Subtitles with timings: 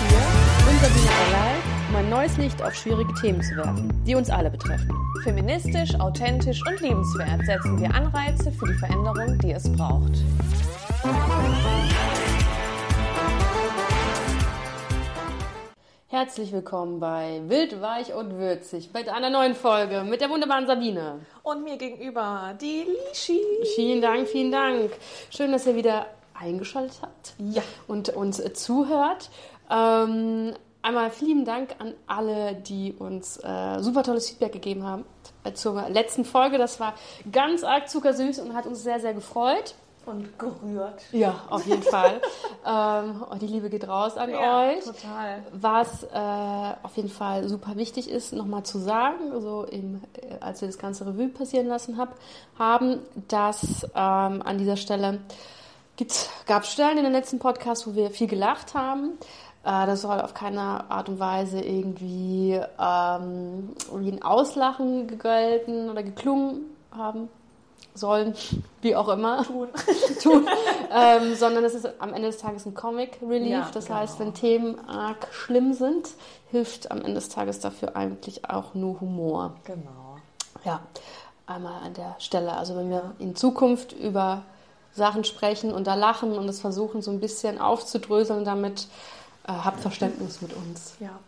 [0.00, 1.54] hier und Sabine Allerlei,
[1.88, 4.90] um ein neues Licht auf schwierige Themen zu werfen, die uns alle betreffen.
[5.22, 10.12] Feministisch, authentisch und liebenswert setzen wir Anreize für die Veränderung, die es braucht.
[16.08, 21.20] Herzlich willkommen bei Wild, Weich und Würzig bei einer neuen Folge mit der wunderbaren Sabine.
[21.42, 23.40] Und mir gegenüber die Lishi.
[23.74, 24.92] Vielen Dank, vielen Dank.
[25.30, 27.62] Schön, dass ihr wieder eingeschaltet habt Ja.
[27.88, 29.30] und uns zuhört.
[29.70, 35.04] Ähm, einmal vielen Dank an alle, die uns äh, super tolles Feedback gegeben haben
[35.54, 36.58] zur letzten Folge.
[36.58, 36.94] Das war
[37.30, 39.74] ganz arg zuckersüß und hat uns sehr, sehr gefreut.
[40.06, 41.00] Und gerührt.
[41.12, 42.20] Ja, auf jeden Fall.
[42.66, 44.84] ähm, die Liebe geht raus an euch.
[44.84, 45.42] total.
[45.52, 50.60] Was äh, auf jeden Fall super wichtig ist, nochmal zu sagen, so im, äh, als
[50.60, 52.16] wir das ganze Revue passieren lassen hab,
[52.58, 55.20] haben, dass ähm, an dieser Stelle
[56.46, 59.12] gab es Stellen in den letzten Podcast, wo wir viel gelacht haben.
[59.64, 66.02] Äh, das soll auf keine Art und Weise irgendwie ähm, wie ein Auslachen gegelten oder
[66.02, 67.28] geklungen haben
[67.94, 68.34] sollen,
[68.82, 69.68] wie auch immer Tun.
[70.22, 70.48] tun,
[70.92, 73.50] ähm, sondern es ist am Ende des Tages ein Comic Relief.
[73.50, 74.00] Ja, das genau.
[74.00, 76.10] heißt, wenn Themen arg schlimm sind,
[76.50, 79.54] hilft am Ende des Tages dafür eigentlich auch nur Humor.
[79.64, 80.18] Genau.
[80.64, 80.80] Ja,
[81.46, 82.52] einmal an der Stelle.
[82.52, 84.42] Also wenn wir in Zukunft über
[84.92, 88.88] Sachen sprechen und da lachen und es versuchen so ein bisschen aufzudröseln damit,
[89.46, 90.94] äh, habt Verständnis mit uns.
[91.00, 91.18] Ja,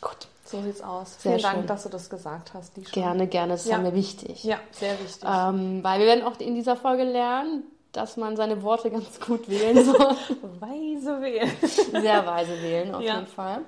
[0.00, 0.28] Gut.
[0.44, 1.14] so sieht's aus.
[1.20, 1.50] Sehr Vielen schön.
[1.58, 2.72] Dank, dass du das gesagt hast.
[2.92, 3.52] Gerne, gerne.
[3.54, 3.76] Das ist Ja.
[3.78, 3.82] ja.
[3.82, 4.44] mir wichtig.
[4.44, 5.22] Ja, sehr wichtig.
[5.24, 9.48] Ähm, weil wir werden auch in dieser Folge lernen, dass man seine Worte ganz gut
[9.48, 10.16] wählen soll.
[10.60, 11.50] Weise wählen.
[11.60, 13.16] Sehr weise wählen, auf Ja.
[13.16, 13.60] jeden Fall.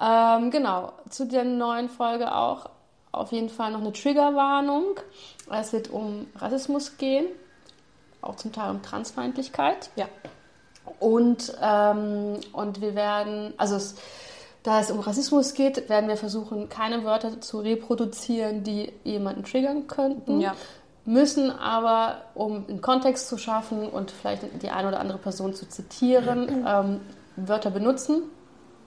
[0.00, 2.68] Ähm, genau, zu der neuen Folge auch
[3.12, 4.96] auf jeden Fall noch eine Triggerwarnung.
[5.50, 7.26] Es wird um Rassismus gehen,
[8.22, 9.90] auch zum Teil um Transfeindlichkeit.
[9.94, 10.08] Ja.
[11.00, 13.94] Und, ähm, und wir werden, also es,
[14.62, 19.86] da es um Rassismus geht, werden wir versuchen, keine Wörter zu reproduzieren, die jemanden triggern
[19.86, 20.40] könnten.
[20.40, 20.54] Ja.
[21.06, 25.68] Müssen aber, um einen Kontext zu schaffen und vielleicht die eine oder andere Person zu
[25.68, 27.00] zitieren, ähm,
[27.36, 28.22] Wörter benutzen,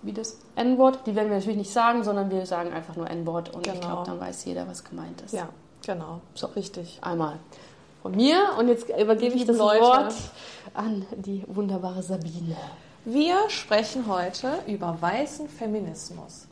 [0.01, 0.99] wie das N-Wort.
[1.05, 3.85] Die werden wir natürlich nicht sagen, sondern wir sagen einfach nur N-Wort und ich Genau.
[3.87, 5.33] glaube, dann weiß jeder, was gemeint ist.
[5.33, 5.49] Ja,
[5.85, 6.21] genau.
[6.33, 6.47] So.
[6.47, 6.97] Richtig.
[7.01, 7.33] Einmal
[8.01, 9.81] von mir und jetzt übergebe ich das Leute.
[9.81, 10.13] Wort
[10.73, 12.55] an die wunderbare Sabine.
[13.05, 16.47] Wir sprechen heute über weißen Feminismus.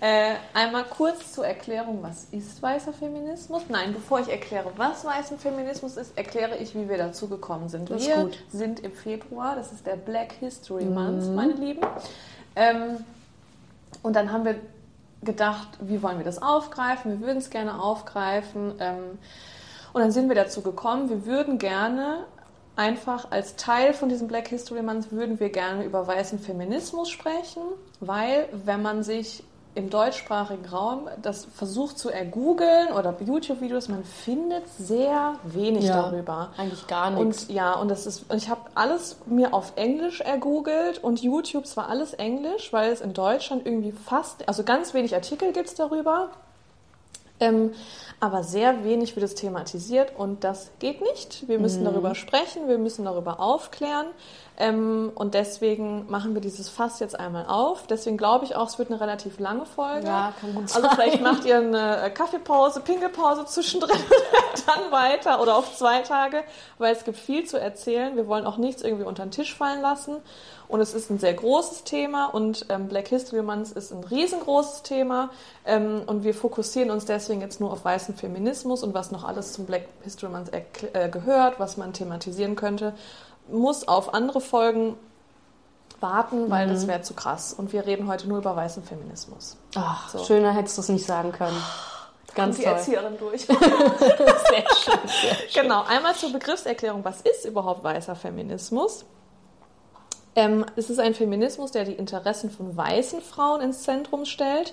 [0.00, 3.62] Äh, einmal kurz zur Erklärung, was ist weißer Feminismus?
[3.68, 7.90] Nein, bevor ich erkläre, was weißer Feminismus ist, erkläre ich, wie wir dazu gekommen sind.
[7.90, 11.80] Das wir sind im Februar, das ist der Black History Month, meine Lieben.
[12.54, 13.04] Ähm,
[14.02, 14.54] und dann haben wir
[15.22, 17.20] gedacht, wie wollen wir das aufgreifen?
[17.20, 18.74] Wir würden es gerne aufgreifen.
[18.78, 19.18] Ähm,
[19.92, 22.26] und dann sind wir dazu gekommen, wir würden gerne
[22.76, 27.62] einfach als Teil von diesem Black History Month würden wir gerne über weißen Feminismus sprechen,
[27.98, 29.42] weil wenn man sich
[29.78, 36.50] im deutschsprachigen Raum das versucht zu ergoogeln oder YouTube-Videos, man findet sehr wenig Ja, darüber.
[36.56, 37.44] Eigentlich gar nichts.
[37.44, 41.64] Und ja, und das ist, und ich habe alles mir auf Englisch ergoogelt und YouTube
[41.66, 45.74] zwar alles Englisch, weil es in Deutschland irgendwie fast, also ganz wenig Artikel gibt es
[45.76, 46.30] darüber.
[47.40, 47.72] Ähm,
[48.18, 51.46] aber sehr wenig wird es thematisiert und das geht nicht.
[51.46, 54.06] Wir müssen darüber sprechen, wir müssen darüber aufklären
[54.60, 57.86] ähm, und deswegen machen wir dieses Fass jetzt einmal auf.
[57.86, 60.08] Deswegen glaube ich auch, es wird eine relativ lange Folge.
[60.08, 60.90] Ja, kann gut Also sein.
[60.96, 66.42] vielleicht macht ihr eine äh, Kaffeepause, Pinkelpause zwischendrin und dann weiter oder auf zwei Tage,
[66.78, 68.16] weil es gibt viel zu erzählen.
[68.16, 70.16] Wir wollen auch nichts irgendwie unter den Tisch fallen lassen.
[70.66, 74.82] Und es ist ein sehr großes Thema und ähm, Black History Month ist ein riesengroßes
[74.82, 75.30] Thema.
[75.64, 79.52] Ähm, und wir fokussieren uns deswegen jetzt nur auf weißen Feminismus und was noch alles
[79.54, 82.92] zum Black History Month äh, gehört, was man thematisieren könnte.
[83.50, 84.96] Muss auf andere Folgen
[86.00, 87.52] warten, weil das wäre zu krass.
[87.52, 89.56] Und wir reden heute nur über weißen Feminismus.
[89.74, 90.24] Ach, So.
[90.24, 91.56] schöner hättest du es nicht sagen können.
[92.34, 92.72] Ganz Kommt die toll.
[92.78, 93.40] Erzieherin durch.
[93.46, 95.62] Sehr schön, sehr schön.
[95.62, 99.04] Genau, einmal zur Begriffserklärung, was ist überhaupt weißer Feminismus?
[100.36, 104.72] Ähm, es ist ein Feminismus, der die Interessen von weißen Frauen ins Zentrum stellt.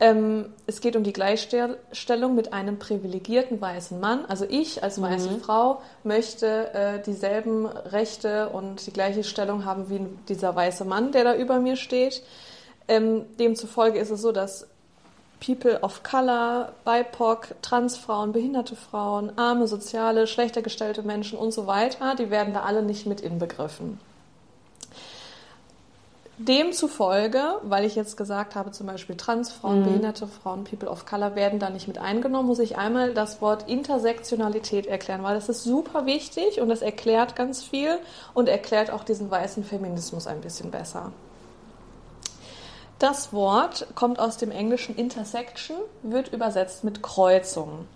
[0.00, 4.24] Ähm, es geht um die Gleichstellung mit einem privilegierten weißen Mann.
[4.26, 10.00] Also ich als weiße Frau möchte äh, dieselben Rechte und die gleiche Stellung haben wie
[10.28, 12.22] dieser weiße Mann, der da über mir steht.
[12.88, 14.66] Ähm, demzufolge ist es so, dass
[15.44, 22.14] People of Color, BIPOC, Transfrauen, behinderte Frauen, arme, soziale, schlechter gestellte Menschen und so weiter,
[22.14, 23.98] die werden da alle nicht mit inbegriffen.
[26.38, 29.84] Demzufolge, weil ich jetzt gesagt habe, zum Beispiel Transfrauen, mhm.
[29.84, 33.68] behinderte Frauen, People of Color werden da nicht mit eingenommen, muss ich einmal das Wort
[33.68, 37.98] Intersektionalität erklären, weil das ist super wichtig und das erklärt ganz viel
[38.34, 41.12] und erklärt auch diesen weißen Feminismus ein bisschen besser.
[42.98, 47.86] Das Wort kommt aus dem englischen Intersection, wird übersetzt mit Kreuzung.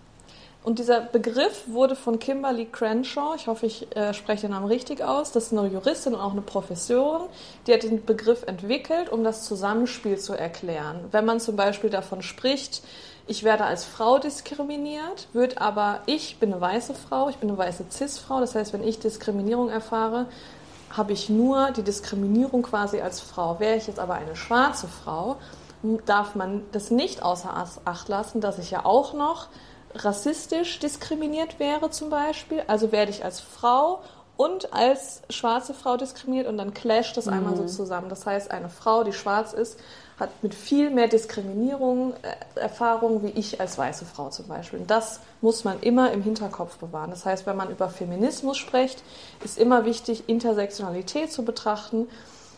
[0.67, 5.01] Und dieser Begriff wurde von Kimberly Crenshaw, ich hoffe, ich äh, spreche den Namen richtig
[5.01, 7.29] aus, das ist eine Juristin und auch eine Professorin,
[7.69, 11.05] die hat den Begriff entwickelt, um das Zusammenspiel zu erklären.
[11.13, 12.83] Wenn man zum Beispiel davon spricht,
[13.29, 17.59] ich werde als Frau diskriminiert, wird aber, ich bin eine weiße Frau, ich bin eine
[17.59, 20.27] weiße Cis-Frau, das heißt, wenn ich Diskriminierung erfahre,
[20.91, 23.61] habe ich nur die Diskriminierung quasi als Frau.
[23.61, 25.37] Wäre ich jetzt aber eine schwarze Frau,
[26.07, 27.55] darf man das nicht außer
[27.85, 29.47] Acht lassen, dass ich ja auch noch
[30.05, 32.63] rassistisch diskriminiert wäre zum Beispiel.
[32.67, 34.03] Also werde ich als Frau
[34.37, 37.33] und als schwarze Frau diskriminiert und dann clasht das mhm.
[37.33, 37.69] einmal so mhm.
[37.69, 38.09] zusammen.
[38.09, 39.79] Das heißt, eine Frau, die schwarz ist,
[40.19, 44.79] hat mit viel mehr Diskriminierung äh, Erfahrung wie ich als weiße Frau zum Beispiel.
[44.81, 47.11] Und das muss man immer im Hinterkopf bewahren.
[47.11, 49.03] Das heißt, wenn man über Feminismus spricht,
[49.45, 52.09] ist immer wichtig, Intersektionalität zu betrachten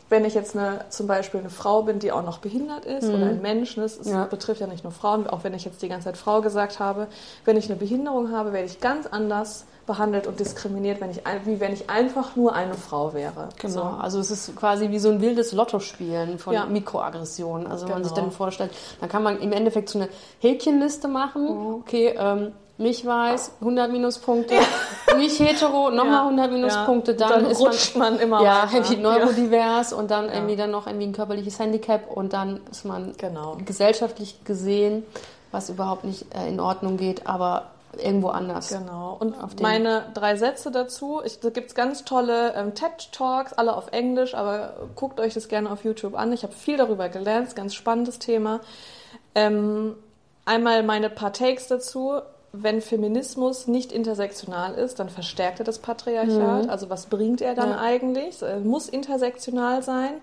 [0.08, 3.14] wenn ich jetzt eine, zum Beispiel eine Frau bin, die auch noch behindert ist mhm.
[3.14, 4.24] oder ein Mensch, das ne, ja.
[4.24, 7.08] betrifft ja nicht nur Frauen, auch wenn ich jetzt die ganze Zeit Frau gesagt habe,
[7.44, 11.60] wenn ich eine Behinderung habe, werde ich ganz anders behandelt und diskriminiert, wenn ich, wie
[11.60, 13.48] wenn ich einfach nur eine Frau wäre.
[13.58, 13.82] Genau, so.
[13.82, 16.66] also es ist quasi wie so ein wildes Lottospielen von ja.
[16.66, 17.66] Mikroaggressionen.
[17.66, 17.96] Also genau.
[17.96, 18.26] wenn man sich genau.
[18.26, 18.70] dann vorstellt,
[19.00, 20.08] dann kann man im Endeffekt so eine
[20.40, 21.42] Häkchenliste machen.
[21.42, 21.74] Mhm.
[21.76, 25.16] Okay, ähm, mich weiß, 100 Minuspunkte, ja.
[25.16, 26.22] mich hetero, nochmal ja.
[26.22, 30.56] 100 Minuspunkte, dann, dann ist rutscht man, man immer ja, irgendwie neurodivers und dann irgendwie
[30.56, 33.56] dann noch irgendwie ein körperliches Handicap und dann ist man genau.
[33.64, 35.04] gesellschaftlich gesehen,
[35.50, 38.68] was überhaupt nicht äh, in Ordnung geht, aber irgendwo anders.
[38.68, 39.16] Genau.
[39.18, 41.20] Und meine drei Sätze dazu.
[41.24, 45.48] Ich, da gibt es ganz tolle ähm, TED-Talks, alle auf Englisch, aber guckt euch das
[45.48, 46.32] gerne auf YouTube an.
[46.32, 48.60] Ich habe viel darüber gelernt, ganz spannendes Thema.
[49.34, 49.96] Ähm,
[50.44, 52.20] einmal meine paar Takes dazu
[52.52, 56.64] wenn Feminismus nicht intersektional ist, dann verstärkt er das Patriarchat.
[56.64, 56.70] Mhm.
[56.70, 57.78] Also was bringt er dann ja.
[57.78, 58.40] eigentlich?
[58.42, 60.14] Er muss intersektional sein.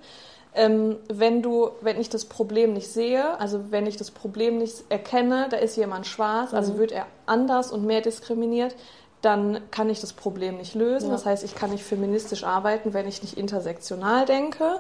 [0.54, 4.86] Ähm, wenn du, wenn ich das Problem nicht sehe, also wenn ich das Problem nicht
[4.90, 6.78] erkenne, da ist jemand schwarz, also mhm.
[6.78, 8.76] wird er anders und mehr diskriminiert,
[9.22, 11.08] dann kann ich das Problem nicht lösen.
[11.08, 11.12] Ja.
[11.12, 14.80] Das heißt, ich kann nicht feministisch arbeiten, wenn ich nicht intersektional denke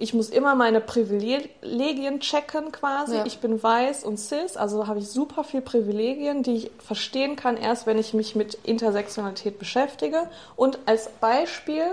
[0.00, 3.16] ich muss immer meine Privilegien checken quasi.
[3.16, 3.26] Ja.
[3.26, 7.58] Ich bin weiß und cis, also habe ich super viel Privilegien, die ich verstehen kann,
[7.58, 10.30] erst wenn ich mich mit Intersektionalität beschäftige.
[10.56, 11.84] Und als Beispiel,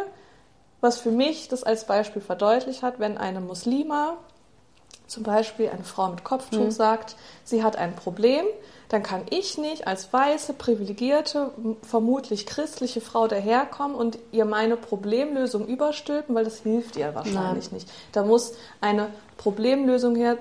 [0.80, 4.16] was für mich das als Beispiel verdeutlicht hat, wenn eine Muslima,
[5.06, 6.72] zum Beispiel eine Frau mit Kopftuch, mhm.
[6.72, 8.46] sagt, sie hat ein Problem,
[8.90, 11.52] dann kann ich nicht als weiße, privilegierte,
[11.82, 17.74] vermutlich christliche Frau daherkommen und ihr meine Problemlösung überstülpen, weil das hilft ihr wahrscheinlich Nein.
[17.74, 17.90] nicht.
[18.14, 20.38] Da muss eine Problemlösung her,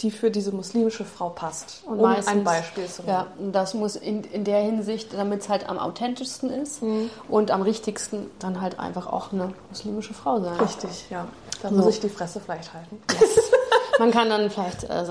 [0.00, 1.82] die für diese muslimische Frau passt.
[1.86, 3.26] Und um meistens, ein Beispiel zu nennen.
[3.38, 7.10] Ja, das muss in, in der Hinsicht, damit es halt am authentischsten ist mhm.
[7.28, 10.58] und am richtigsten dann halt einfach auch eine muslimische Frau sein.
[10.58, 11.28] Richtig, ja.
[11.62, 11.74] Da so.
[11.74, 13.02] muss ich die Fresse vielleicht halten.
[13.20, 13.52] Yes.
[13.98, 15.04] Man kann dann vielleicht äh,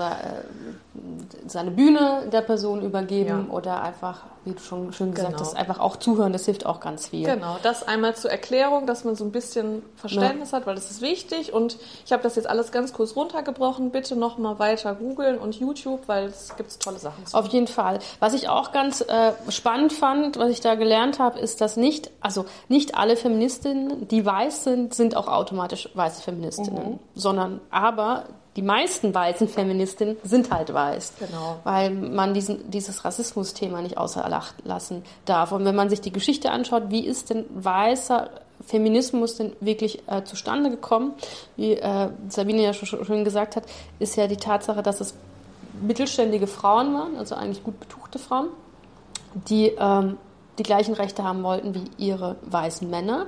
[1.46, 3.54] seine Bühne der Person übergeben ja.
[3.54, 5.40] oder einfach, wie du schon schön gesagt genau.
[5.40, 6.32] hast, einfach auch zuhören.
[6.32, 7.26] Das hilft auch ganz viel.
[7.26, 10.58] Genau, das einmal zur Erklärung, dass man so ein bisschen Verständnis ja.
[10.58, 11.52] hat, weil das ist wichtig.
[11.52, 13.90] Und ich habe das jetzt alles ganz kurz runtergebrochen.
[13.90, 17.26] Bitte noch mal weiter googeln und YouTube, weil es gibt tolle Sachen.
[17.26, 17.36] Zu.
[17.36, 17.98] Auf jeden Fall.
[18.18, 22.10] Was ich auch ganz äh, spannend fand, was ich da gelernt habe, ist, dass nicht,
[22.20, 26.98] also nicht alle Feministinnen, die weiß sind, sind auch automatisch weiße Feministinnen, mhm.
[27.14, 28.24] sondern aber
[28.56, 31.14] die meisten weißen Feministinnen sind halt weiß.
[31.20, 31.60] Genau.
[31.64, 34.24] Weil man diesen, dieses Rassismus-Thema nicht außer
[34.64, 35.52] lassen darf.
[35.52, 38.30] Und wenn man sich die Geschichte anschaut, wie ist denn weißer
[38.64, 41.12] Feminismus denn wirklich äh, zustande gekommen?
[41.56, 43.64] Wie äh, Sabine ja schon, schon gesagt hat,
[43.98, 45.14] ist ja die Tatsache, dass es
[45.80, 48.48] mittelständige Frauen waren, also eigentlich gut betuchte Frauen,
[49.34, 50.18] die ähm,
[50.58, 53.26] die gleichen Rechte haben wollten wie ihre weißen Männer.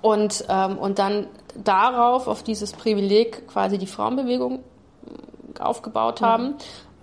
[0.00, 6.26] Und, ähm, und dann darauf, auf dieses Privileg quasi die Frauenbewegung äh, aufgebaut mhm.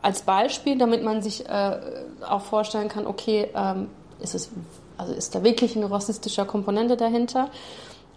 [0.02, 1.80] Als Beispiel, damit man sich äh,
[2.28, 3.90] auch vorstellen kann, okay, ähm,
[4.20, 4.50] ist es,
[4.98, 7.50] also ist da wirklich eine rassistische Komponente dahinter?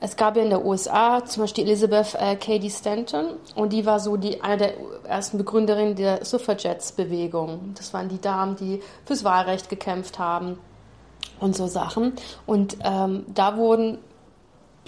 [0.01, 4.01] Es gab ja in der USA zum Beispiel Elizabeth äh, Cady Stanton und die war
[4.01, 4.73] so die eine der
[5.05, 7.75] ersten Begründerinnen der Suffragettes-Bewegung.
[7.77, 10.59] Das waren die Damen, die fürs Wahlrecht gekämpft haben
[11.39, 12.15] und so Sachen.
[12.47, 13.99] Und ähm, da wurden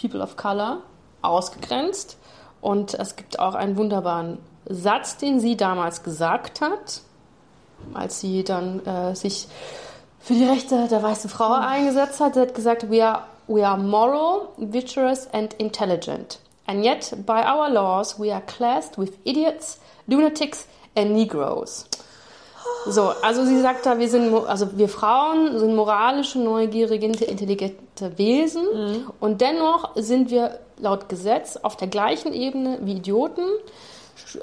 [0.01, 0.83] People of Color
[1.23, 2.19] ausgegrenzt.
[2.61, 7.01] Und es gibt auch einen wunderbaren Satz, den sie damals gesagt hat,
[7.93, 9.47] als sie dann äh, sich
[10.21, 12.35] für die Rechte der weißen Frau eingesetzt hat.
[12.35, 16.39] Sie hat gesagt, we are, we are moral, virtuous and intelligent.
[16.67, 20.67] And yet, by our laws, we are classed with idiots, lunatics
[20.97, 21.87] and Negroes.
[22.87, 28.63] So, also sie sagt da, wir sind, also wir Frauen sind moralische, neugierige, intelligente Wesen
[28.63, 29.11] mhm.
[29.21, 33.45] und dennoch sind wir laut Gesetz auf der gleichen Ebene wie Idioten,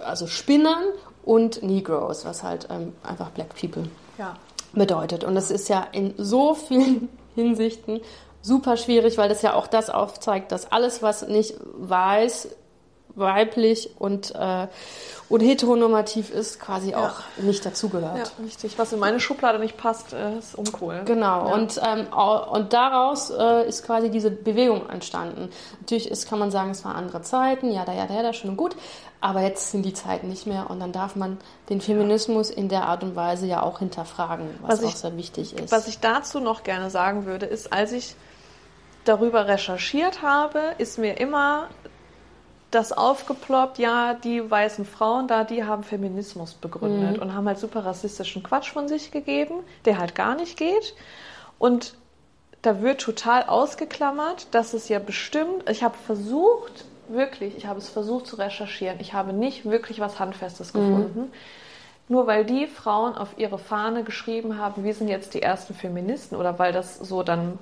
[0.03, 0.83] also Spinnern
[1.23, 4.35] und Negroes, was halt ähm, einfach Black People ja.
[4.73, 5.23] bedeutet.
[5.23, 8.01] Und das ist ja in so vielen Hinsichten
[8.41, 12.49] super schwierig, weil das ja auch das aufzeigt, dass alles, was nicht weiß,
[13.15, 14.67] weiblich und, äh,
[15.29, 17.07] und heteronormativ ist, quasi ja.
[17.07, 18.17] auch nicht dazugehört.
[18.37, 18.77] Ja, richtig.
[18.77, 21.01] Was in meine Schublade nicht passt, äh, ist uncool.
[21.05, 21.47] Genau.
[21.47, 21.53] Ja.
[21.53, 22.07] Und, ähm,
[22.51, 25.49] und daraus äh, ist quasi diese Bewegung entstanden.
[25.81, 28.51] Natürlich ist, kann man sagen, es waren andere Zeiten, ja, da, ja, da, da, schön
[28.51, 28.75] und gut.
[29.23, 31.37] Aber jetzt sind die Zeiten nicht mehr und dann darf man
[31.69, 35.17] den Feminismus in der Art und Weise ja auch hinterfragen, was, was auch ich, sehr
[35.17, 35.71] wichtig ist.
[35.71, 38.15] Was ich dazu noch gerne sagen würde, ist, als ich
[39.05, 41.69] darüber recherchiert habe, ist mir immer
[42.71, 47.21] das aufgeploppt, ja, die weißen Frauen da, die haben Feminismus begründet mhm.
[47.21, 50.95] und haben halt super rassistischen Quatsch von sich gegeben, der halt gar nicht geht.
[51.59, 51.95] Und
[52.61, 57.89] da wird total ausgeklammert, dass es ja bestimmt, ich habe versucht, wirklich, ich habe es
[57.89, 60.79] versucht zu recherchieren, ich habe nicht wirklich was Handfestes mhm.
[60.79, 61.31] gefunden.
[62.07, 66.35] Nur weil die Frauen auf ihre Fahne geschrieben haben, wir sind jetzt die ersten Feministen
[66.35, 67.57] oder weil das so dann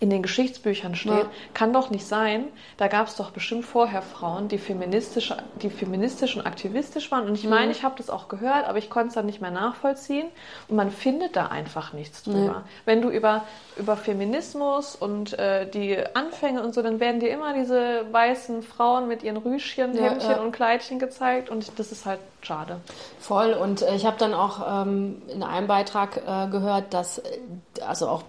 [0.00, 1.30] in den Geschichtsbüchern steht, ja.
[1.54, 2.44] kann doch nicht sein.
[2.76, 7.26] Da gab es doch bestimmt vorher Frauen, die feministisch, die feministisch und aktivistisch waren.
[7.26, 7.70] Und ich meine, mhm.
[7.72, 10.28] ich habe das auch gehört, aber ich konnte es dann nicht mehr nachvollziehen.
[10.68, 12.38] Und man findet da einfach nichts drüber.
[12.38, 12.62] Ja.
[12.84, 13.44] Wenn du über,
[13.76, 19.08] über Feminismus und äh, die Anfänge und so, dann werden dir immer diese weißen Frauen
[19.08, 21.50] mit ihren Rüschchen, ja, Hemdchen und Kleidchen gezeigt.
[21.50, 22.80] Und das ist halt schade.
[23.18, 23.52] Voll.
[23.52, 27.40] Und äh, ich habe dann auch ähm, in einem Beitrag äh, gehört, dass äh,
[27.84, 28.22] also auch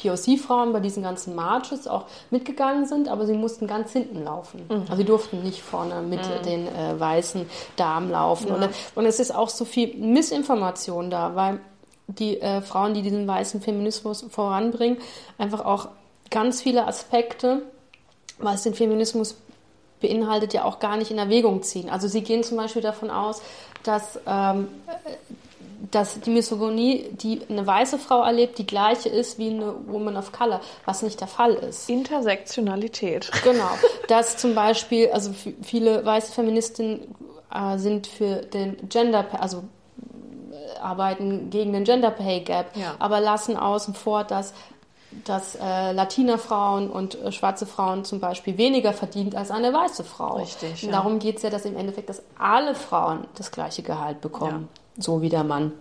[0.00, 4.64] POC-Frauen bei diesen ganzen Marches auch mitgegangen sind, aber sie mussten ganz hinten laufen.
[4.68, 4.82] Mhm.
[4.82, 6.42] Also sie durften nicht vorne mit mhm.
[6.44, 8.48] den äh, weißen Damen laufen.
[8.48, 8.54] Ja.
[8.54, 11.60] Und, und, es ist auch so viel Missinformation da, weil
[12.06, 14.98] die äh, Frauen, die diesen weißen Feminismus voranbringen,
[15.36, 15.88] einfach auch
[16.30, 17.62] ganz viele Aspekte,
[18.38, 19.36] was den Feminismus
[20.00, 21.90] beinhaltet, ja auch gar nicht in Erwägung ziehen.
[21.90, 23.42] Also sie gehen zum Beispiel davon aus,
[23.82, 24.68] dass ähm,
[25.90, 30.32] dass die Misogynie, die eine weiße Frau erlebt, die gleiche ist wie eine Woman of
[30.32, 31.88] Color, was nicht der Fall ist.
[31.88, 33.30] Intersektionalität.
[33.48, 33.70] Genau.
[34.08, 37.14] Dass zum Beispiel, also viele weiße Feministinnen
[37.54, 39.64] äh, sind für den Gender, also
[40.50, 42.94] äh, arbeiten gegen den Gender Pay Gap, ja.
[42.98, 44.52] aber lassen außen vor, dass
[45.24, 50.36] dass äh, Latina-Frauen und äh, schwarze Frauen zum Beispiel weniger verdient als eine weiße Frau.
[50.36, 50.82] Richtig.
[50.82, 50.88] Ja.
[50.88, 54.68] Und darum geht es ja, dass im Endeffekt, dass alle Frauen das gleiche Gehalt bekommen.
[54.70, 55.72] Ja so wie der Mann.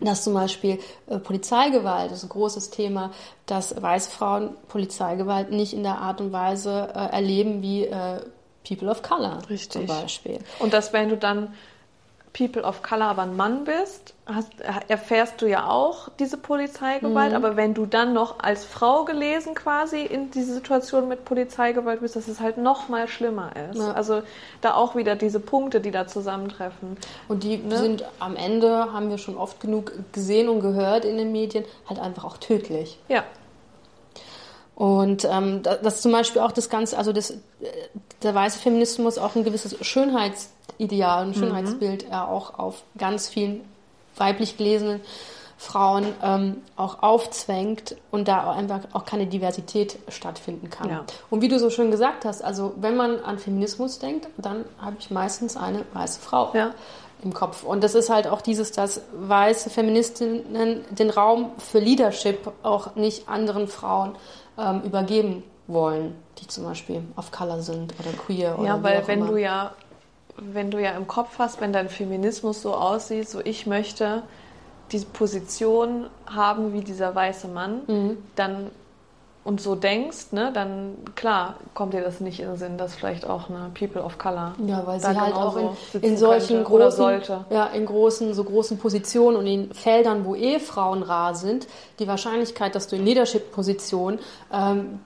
[0.00, 3.12] Dass zum Beispiel äh, Polizeigewalt ist ein großes Thema,
[3.46, 8.20] dass weiße Frauen Polizeigewalt nicht in der Art und Weise äh, erleben wie äh,
[8.66, 9.68] People of Color Richtig.
[9.68, 10.38] zum Beispiel.
[10.58, 11.54] Und dass wenn du dann
[12.36, 14.50] People of Color aber ein Mann bist, hast,
[14.88, 17.30] erfährst du ja auch diese Polizeigewalt.
[17.30, 17.36] Mhm.
[17.36, 22.16] Aber wenn du dann noch als Frau gelesen quasi in diese Situation mit Polizeigewalt bist,
[22.16, 23.78] dass es halt noch mal schlimmer ist.
[23.78, 23.92] Ja.
[23.92, 24.22] Also
[24.60, 26.96] da auch wieder diese Punkte, die da zusammentreffen.
[27.28, 27.78] Und die ne?
[27.78, 32.00] sind am Ende, haben wir schon oft genug gesehen und gehört in den Medien, halt
[32.00, 32.98] einfach auch tödlich.
[33.08, 33.22] Ja.
[34.76, 37.34] Und ähm, das zum Beispiel auch das Ganze, also das,
[38.22, 41.34] der weiße Feminismus auch ein gewisses Schönheitsideal, ein mhm.
[41.34, 42.14] Schönheitsbild mhm.
[42.14, 43.60] auch auf ganz vielen
[44.16, 45.00] weiblich gelesenen
[45.56, 50.90] Frauen ähm, auch aufzwängt und da auch einfach auch keine Diversität stattfinden kann.
[50.90, 51.04] Ja.
[51.30, 54.96] Und wie du so schön gesagt hast, also wenn man an Feminismus denkt, dann habe
[54.98, 56.50] ich meistens eine weiße Frau.
[56.54, 56.74] Ja
[57.22, 57.62] im Kopf.
[57.62, 63.28] Und das ist halt auch dieses, dass weiße Feministinnen den Raum für Leadership auch nicht
[63.28, 64.14] anderen Frauen
[64.58, 68.58] ähm, übergeben wollen, die zum Beispiel auf Color sind oder queer.
[68.58, 69.28] Oder ja, weil wenn immer.
[69.28, 69.72] du ja,
[70.36, 74.22] wenn du ja im Kopf hast, wenn dein Feminismus so aussieht, so ich möchte
[74.92, 78.18] diese Position haben wie dieser weiße Mann, mhm.
[78.36, 78.70] dann
[79.44, 83.28] und so denkst, ne, dann klar kommt dir das nicht in den Sinn, dass vielleicht
[83.28, 85.68] auch eine People of Color ja, weil sie halt auch in,
[86.00, 87.20] in solchen großen,
[87.50, 91.66] ja, in großen, so großen Positionen und in Feldern, wo eh Frauen rar sind,
[91.98, 94.18] die Wahrscheinlichkeit, dass du in Leadership-Positionen
[94.50, 95.00] ähm,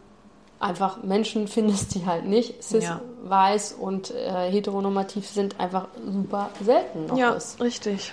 [0.61, 3.01] einfach Menschen findest, die halt nicht cis, ja.
[3.25, 7.61] weiß und äh, heteronormativ sind, einfach super selten noch ja, ist.
[7.61, 8.13] richtig.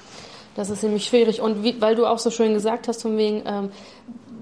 [0.56, 1.42] Das ist nämlich schwierig.
[1.42, 3.72] Und wie, weil du auch so schön gesagt hast, von wegen, ähm,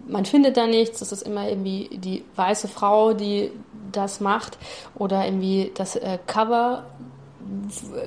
[0.08, 3.52] man findet da nichts, das ist immer irgendwie die weiße Frau, die
[3.92, 4.58] das macht
[4.96, 6.84] oder irgendwie das äh, Cover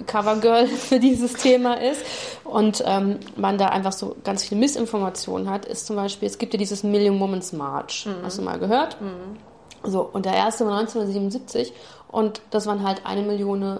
[0.06, 2.02] Covergirl für dieses Thema ist
[2.44, 6.54] und ähm, man da einfach so ganz viele Missinformationen hat, ist zum Beispiel, es gibt
[6.54, 8.06] ja dieses Million Women's March.
[8.06, 8.24] Mhm.
[8.24, 8.98] Hast du mal gehört?
[9.00, 9.36] Mhm.
[9.84, 11.72] So, und der erste war 1977
[12.08, 13.78] Und das waren halt eine Million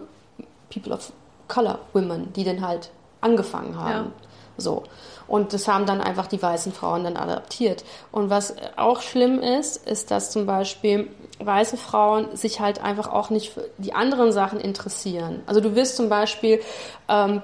[0.70, 1.12] People of
[1.49, 4.06] Color Women, die dann halt angefangen haben.
[4.06, 4.12] Ja.
[4.58, 4.85] So.
[5.28, 7.85] Und das haben dann einfach die weißen Frauen dann adaptiert.
[8.12, 13.30] Und was auch schlimm ist, ist, dass zum Beispiel weiße Frauen sich halt einfach auch
[13.30, 15.42] nicht für die anderen Sachen interessieren.
[15.47, 16.61] Also du wirst zum Beispiel
[17.09, 17.42] ähm,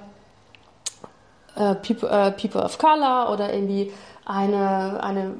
[1.56, 3.92] äh, people, äh, people of Color oder irgendwie
[4.24, 5.34] eine, eine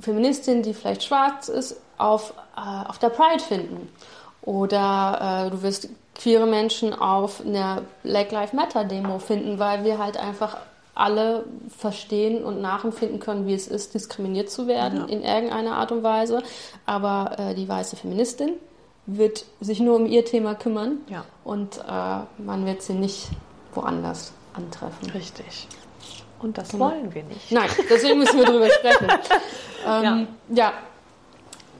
[0.00, 3.90] Feministin, die vielleicht schwarz ist, auf, äh, auf der Pride finden.
[4.42, 9.98] Oder äh, du wirst queere Menschen auf einer Black Lives Matter Demo finden, weil wir
[9.98, 10.56] halt einfach
[10.96, 15.04] alle verstehen und nachempfinden können, wie es ist, diskriminiert zu werden ja.
[15.06, 16.42] in irgendeiner Art und Weise.
[16.86, 18.54] Aber äh, die weiße Feministin
[19.04, 21.24] wird sich nur um ihr Thema kümmern ja.
[21.44, 23.28] und äh, man wird sie nicht
[23.74, 25.10] woanders antreffen.
[25.10, 25.68] Richtig.
[26.40, 26.86] Und das genau.
[26.86, 27.52] wollen wir nicht.
[27.52, 29.08] Nein, deswegen müssen wir darüber sprechen.
[29.86, 30.64] ähm, ja.
[30.64, 30.72] ja.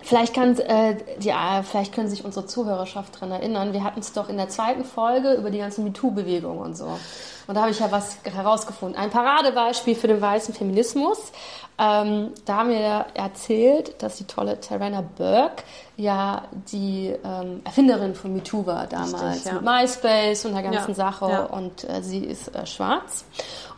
[0.06, 3.72] Vielleicht, kann, äh, äh, vielleicht können sich unsere Zuhörerschaft daran erinnern.
[3.72, 6.96] Wir hatten es doch in der zweiten Folge über die ganze MeToo-Bewegung und so.
[7.48, 8.96] Und da habe ich ja was herausgefunden.
[8.96, 11.32] Ein Paradebeispiel für den weißen Feminismus.
[11.76, 15.64] Ähm, da haben wir erzählt, dass die tolle Tarana Burke
[15.96, 19.54] ja die ähm, Erfinderin von MeToo war damals Richtig, ja.
[19.54, 21.28] mit MySpace und der ganzen ja, Sache.
[21.28, 21.44] Ja.
[21.46, 23.25] Und äh, sie ist äh, schwarz.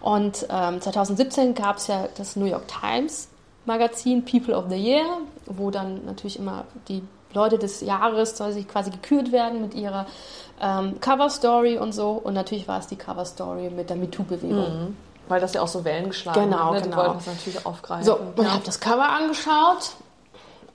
[0.02, 3.28] Und ähm, 2017 gab es ja das New York Times
[3.68, 5.04] Magazin People of the Year,
[5.49, 7.02] wo dann natürlich immer die
[7.33, 10.07] Leute des Jahres quasi gekürt werden mit ihrer
[10.61, 12.12] ähm, Cover Story und so.
[12.12, 14.88] Und natürlich war es die Cover Story mit der MeToo-Bewegung.
[14.88, 14.97] Mhm.
[15.28, 16.73] Weil das ja auch so Wellen geschlagen genau, hat.
[16.73, 16.83] Ne?
[16.83, 16.97] Die genau.
[17.02, 18.05] wollten es natürlich aufgreifen.
[18.05, 18.45] So, und ja.
[18.45, 19.93] ich habe das Cover angeschaut.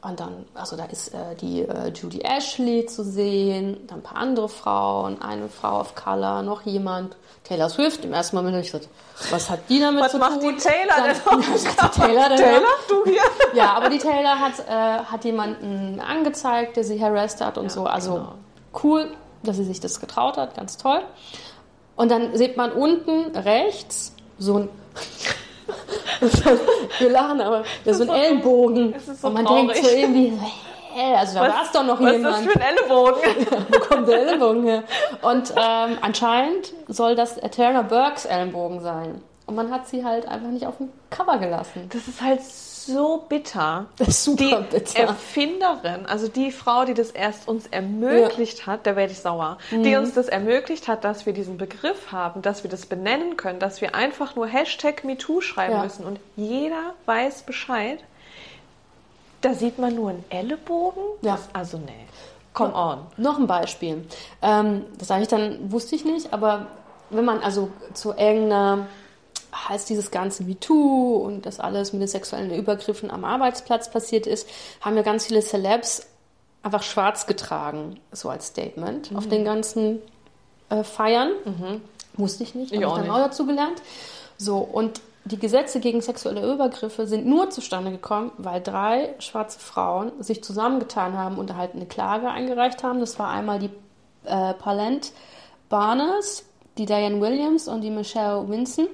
[0.04, 4.18] Und dann, also da ist äh, die äh, Judy Ashley zu sehen, dann ein paar
[4.18, 8.04] andere Frauen, eine Frau of Color, noch jemand, Taylor Swift.
[8.04, 8.90] Im ersten Moment habe ich gesagt,
[9.32, 10.28] was hat die damit was zu tun?
[10.28, 11.54] Was macht die Taylor dann, denn?
[11.54, 12.38] Was Taylor denn?
[12.38, 13.22] Taylor, du hier?
[13.54, 17.70] Ja, aber die Taylor hat, äh, hat jemanden angezeigt, der sie harassed hat und ja,
[17.70, 17.86] so.
[17.86, 18.34] Also genau.
[18.84, 19.12] cool,
[19.44, 21.02] dass sie sich das getraut hat, ganz toll.
[21.96, 24.70] Und dann sieht man unten rechts so ein
[27.00, 28.96] wir lachen, aber das ist so ein Ellenbogen.
[29.00, 29.74] So und man traurig.
[29.74, 30.34] denkt so irgendwie,
[30.94, 32.34] hä, also da war es doch noch was jemand.
[32.34, 33.66] Was ist das für ein Ellenbogen?
[33.70, 34.84] Wo kommt der Ellenbogen her?
[35.22, 39.22] Und ähm, anscheinend soll das Turner Burks Ellenbogen sein.
[39.46, 41.90] Und man hat sie halt einfach nicht auf dem Cover gelassen.
[41.92, 42.73] Das ist halt so
[43.30, 43.86] bitter.
[43.98, 45.00] Das ist super die bitter.
[45.00, 48.68] Erfinderin, also die Frau, die das erst uns ermöglicht ja.
[48.68, 49.84] hat, da werde ich sauer, mhm.
[49.84, 53.60] die uns das ermöglicht hat, dass wir diesen Begriff haben, dass wir das benennen können,
[53.60, 55.84] dass wir einfach nur Hashtag MeToo schreiben ja.
[55.84, 58.00] müssen und jeder weiß Bescheid.
[59.42, 61.04] Da sieht man nur einen Ellenbogen.
[61.22, 61.34] Ja.
[61.34, 62.06] Das, also nee.
[62.54, 63.00] Come on.
[63.18, 64.06] Noch ein Beispiel.
[64.42, 66.68] Ähm, das sage ich dann, wusste ich nicht, aber
[67.10, 68.88] wenn man also zu irgendeiner
[69.70, 74.48] als dieses ganze MeToo und das alles mit den sexuellen Übergriffen am Arbeitsplatz passiert ist,
[74.82, 76.08] haben ja ganz viele Celebs
[76.64, 79.18] einfach schwarz getragen, so als Statement mhm.
[79.18, 80.00] auf den ganzen
[80.70, 81.32] äh, Feiern.
[81.46, 81.82] Mhm.
[82.16, 83.82] Wusste ich nicht, habe ich dann auch dazu gelernt.
[84.38, 90.12] So, und die Gesetze gegen sexuelle Übergriffe sind nur zustande gekommen, weil drei schwarze Frauen
[90.22, 93.00] sich zusammengetan haben und halt eine Klage eingereicht haben.
[93.00, 93.70] Das war einmal die
[94.26, 95.14] äh, Palent
[95.70, 96.46] Barnes,
[96.78, 98.88] die Diane Williams und die Michelle Winson.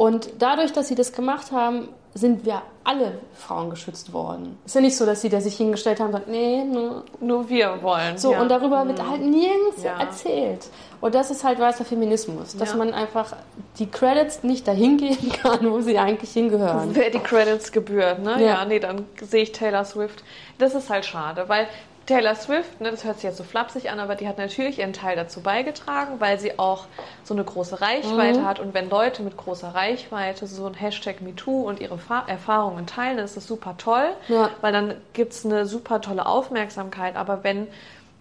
[0.00, 4.58] Und dadurch, dass sie das gemacht haben, sind wir alle Frauen geschützt worden.
[4.64, 7.04] Es ist ja nicht so, dass sie da sich hingestellt haben und gesagt, nee, nur,
[7.20, 8.16] nur wir wollen.
[8.16, 8.40] So, ja.
[8.40, 9.10] und darüber wird mhm.
[9.10, 10.00] halt nirgends ja.
[10.00, 10.68] erzählt.
[11.02, 12.76] Und das ist halt weißer Feminismus, dass ja.
[12.76, 13.36] man einfach
[13.78, 16.94] die Credits nicht dahin geben kann, wo sie eigentlich hingehören.
[16.94, 18.42] Wer die Credits gebührt, ne?
[18.42, 20.24] Ja, nee, dann sehe ich Taylor Swift.
[20.56, 21.68] Das ist halt schade, weil
[22.10, 24.92] Taylor Swift, ne, das hört sich jetzt so flapsig an, aber die hat natürlich ihren
[24.92, 26.86] Teil dazu beigetragen, weil sie auch
[27.22, 28.46] so eine große Reichweite mhm.
[28.46, 28.58] hat.
[28.58, 33.18] Und wenn Leute mit großer Reichweite so ein Hashtag MeToo und ihre Fa Erfahrungen teilen,
[33.18, 34.50] dann ist das super toll, ja.
[34.60, 37.14] weil dann gibt es eine super tolle Aufmerksamkeit.
[37.14, 37.68] Aber wenn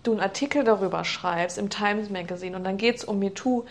[0.03, 3.65] du einen Artikel darüber schreibst im Times Magazine und dann geht es um MeToo,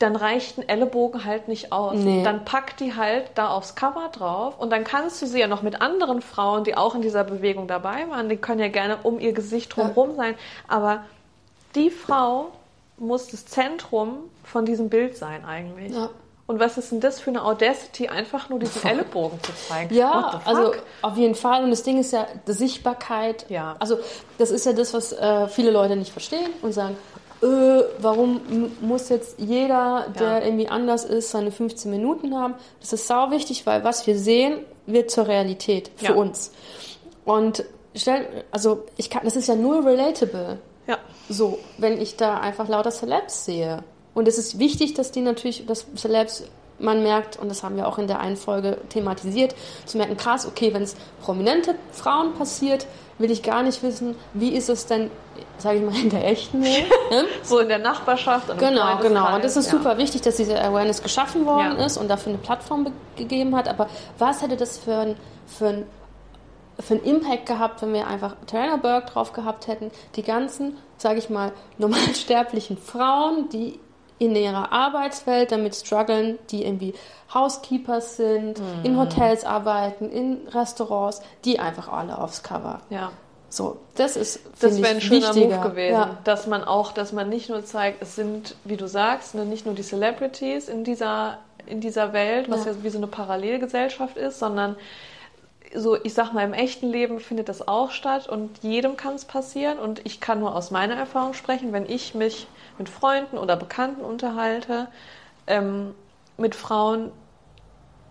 [0.00, 1.94] dann reicht ein Ellenbogen halt nicht aus.
[1.94, 2.24] Nee.
[2.24, 5.62] Dann pack die halt da aufs Cover drauf und dann kannst du sie ja noch
[5.62, 9.20] mit anderen Frauen, die auch in dieser Bewegung dabei waren, die können ja gerne um
[9.20, 10.34] ihr Gesicht drumherum sein,
[10.66, 11.04] aber
[11.74, 12.50] die Frau
[12.96, 15.92] muss das Zentrum von diesem Bild sein eigentlich.
[15.92, 16.10] Ja.
[16.46, 19.94] Und was ist denn das für eine Audacity, einfach nur diesen Ellenbogen zu zeigen?
[19.94, 21.62] Ja, also auf jeden Fall.
[21.62, 23.46] Und das Ding ist ja die Sichtbarkeit.
[23.48, 23.76] Ja.
[23.78, 24.00] Also
[24.36, 26.96] das ist ja das, was äh, viele Leute nicht verstehen und sagen,
[27.42, 27.46] äh,
[27.98, 28.40] warum
[28.80, 30.44] muss jetzt jeder, der ja.
[30.44, 32.54] irgendwie anders ist, seine 15 Minuten haben?
[32.80, 36.14] Das ist sau wichtig, weil was wir sehen, wird zur Realität für ja.
[36.14, 36.52] uns.
[37.24, 40.58] Und stell, also ich kann, das ist ja nur relatable.
[40.86, 40.98] Ja.
[41.28, 43.84] So, wenn ich da einfach lauter Celebs sehe.
[44.12, 46.44] Und es ist wichtig, dass die natürlich, dass Celebs
[46.78, 50.46] man merkt, und das haben wir auch in der einen Folge thematisiert, zu merken, krass,
[50.46, 52.86] okay, wenn es prominente Frauen passiert,
[53.20, 55.10] will ich gar nicht wissen, wie ist es denn,
[55.58, 56.90] sage ich mal, in der echten Welt.
[57.10, 57.24] Ne?
[57.42, 58.50] so in der Nachbarschaft.
[58.50, 59.34] Und genau, genau.
[59.34, 59.78] Und es ist ja.
[59.78, 61.84] super wichtig, dass diese Awareness geschaffen worden ja.
[61.86, 63.68] ist und dafür eine Plattform gegeben hat.
[63.68, 65.86] Aber was hätte das für ein, für ein
[66.78, 71.18] für einen Impact gehabt, wenn wir einfach Tarana Burke drauf gehabt hätten, die ganzen, sage
[71.18, 73.78] ich mal, normalsterblichen Frauen, die
[74.20, 76.94] in ihrer Arbeitswelt damit strugglen, die irgendwie
[77.32, 78.84] Housekeepers sind, mhm.
[78.84, 82.82] in Hotels arbeiten, in Restaurants, die einfach alle aufs Cover.
[82.90, 83.10] Ja.
[83.48, 85.56] So, das ist das wäre ein schöner wichtiger.
[85.56, 86.18] Move gewesen, ja.
[86.22, 89.66] dass man auch, dass man nicht nur zeigt, es sind, wie du sagst, ne, nicht
[89.66, 94.16] nur die Celebrities in dieser in dieser Welt, was ja, ja wie so eine Parallelgesellschaft
[94.16, 94.76] ist, sondern
[95.74, 99.24] so, ich sag mal, im echten Leben findet das auch statt und jedem kann es
[99.24, 99.78] passieren.
[99.78, 102.48] Und ich kann nur aus meiner Erfahrung sprechen, wenn ich mich
[102.80, 104.88] mit Freunden oder Bekannten unterhalte,
[105.46, 105.94] ähm,
[106.38, 107.12] mit Frauen,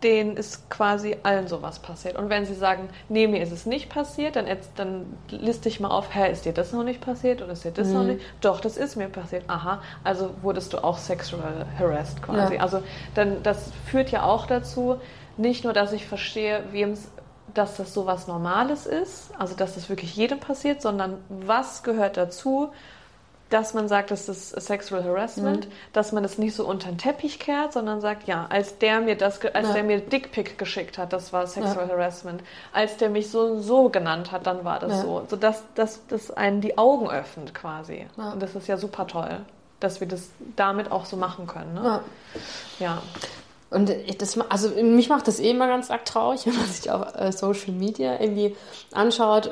[0.04, 2.18] denen ist quasi allen sowas passiert.
[2.18, 5.90] Und wenn sie sagen, nee, mir ist es nicht passiert, dann, dann liste ich mal
[5.90, 7.94] auf, hä, ist dir das noch nicht passiert oder ist dir das mhm.
[7.96, 8.22] noch nicht?
[8.42, 9.44] Doch, das ist mir passiert.
[9.48, 12.56] Aha, also wurdest du auch sexual harassed quasi.
[12.56, 12.62] Ja.
[12.62, 12.84] Also
[13.16, 15.02] dann, das führt ja auch dazu,
[15.36, 17.10] nicht nur, dass ich verstehe, wem es
[17.56, 22.16] dass das so was Normales ist, also dass das wirklich jedem passiert, sondern was gehört
[22.16, 22.72] dazu,
[23.50, 25.72] dass man sagt, das ist Sexual Harassment, mhm.
[25.94, 29.16] dass man es nicht so unter den Teppich kehrt, sondern sagt, ja, als der mir
[29.16, 29.74] das, als ja.
[29.74, 31.94] der mir Dickpick geschickt hat, das war Sexual ja.
[31.94, 32.44] Harassment.
[32.74, 35.02] Als der mich so und so genannt hat, dann war das ja.
[35.02, 35.26] so.
[35.28, 38.06] So dass, dass das einen die Augen öffnet quasi.
[38.18, 39.40] Und das ist ja super toll,
[39.80, 41.74] dass wir das damit auch so machen können.
[41.74, 42.02] Ne?
[42.80, 43.02] ja.
[43.72, 47.16] Und das, also mich macht das eh immer ganz arg traurig, wenn man sich auf
[47.16, 48.56] äh, Social Media irgendwie
[48.92, 49.52] anschaut,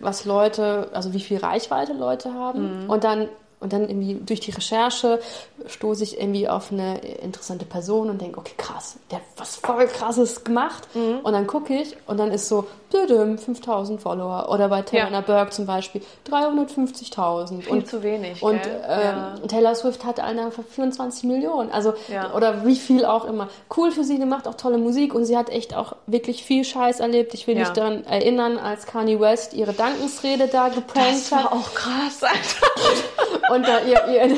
[0.00, 2.90] was Leute, also wie viel Reichweite Leute haben mhm.
[2.90, 3.28] und dann
[3.60, 5.20] und dann irgendwie durch die Recherche
[5.66, 9.86] stoße ich irgendwie auf eine interessante Person und denke, okay, krass, der hat was voll
[9.88, 10.86] krasses gemacht.
[10.94, 11.20] Mhm.
[11.22, 14.48] Und dann gucke ich und dann ist so, 5000 Follower.
[14.50, 15.20] Oder bei Taylor ja.
[15.20, 17.62] Burke zum Beispiel 350.000.
[17.62, 18.42] Viel und, zu wenig.
[18.42, 19.34] Und äh, ja.
[19.46, 21.70] Taylor Swift hat eine von 24 Millionen.
[21.70, 22.32] Also, ja.
[22.34, 23.48] oder wie viel auch immer.
[23.76, 26.64] Cool für sie, die macht auch tolle Musik und sie hat echt auch wirklich viel
[26.64, 27.34] Scheiß erlebt.
[27.34, 31.14] Ich will mich daran erinnern, als Kanye West ihre Dankensrede da geprankt hat.
[31.14, 33.52] Das war auch krass, Alter.
[33.54, 34.36] und da ihr, ihr,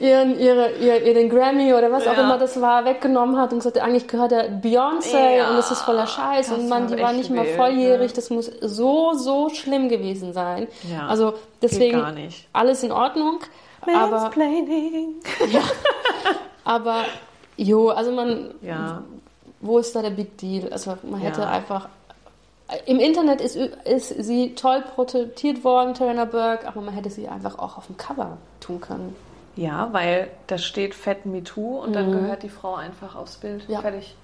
[0.00, 3.58] ihren, ihre, ihr, ihr den Grammy oder was auch immer das war, weggenommen hat und
[3.58, 7.30] gesagt, eigentlich gehört der Beyoncé und das ist voller Scheiß und man, die war nicht
[7.30, 7.46] mal
[7.82, 8.16] volljährig, ja.
[8.16, 10.68] das muss so, so schlimm gewesen sein.
[10.90, 12.02] Ja, also deswegen
[12.52, 13.40] alles in Ordnung.
[13.82, 14.30] Aber,
[15.50, 15.62] ja,
[16.64, 17.04] aber
[17.56, 19.02] jo, also man, ja.
[19.60, 20.72] wo ist da der Big Deal?
[20.72, 21.88] Also man hätte einfach
[22.86, 27.58] im Internet ist, ist sie toll porträtiert worden, Tarana Burke, aber man hätte sie einfach
[27.58, 29.16] auch auf dem Cover tun können.
[29.56, 31.94] Ja, weil da steht Fett Me Too und mhm.
[31.94, 33.68] dann gehört die Frau einfach aufs Bild.
[33.68, 33.80] Ja.
[33.80, 34.16] Fertig.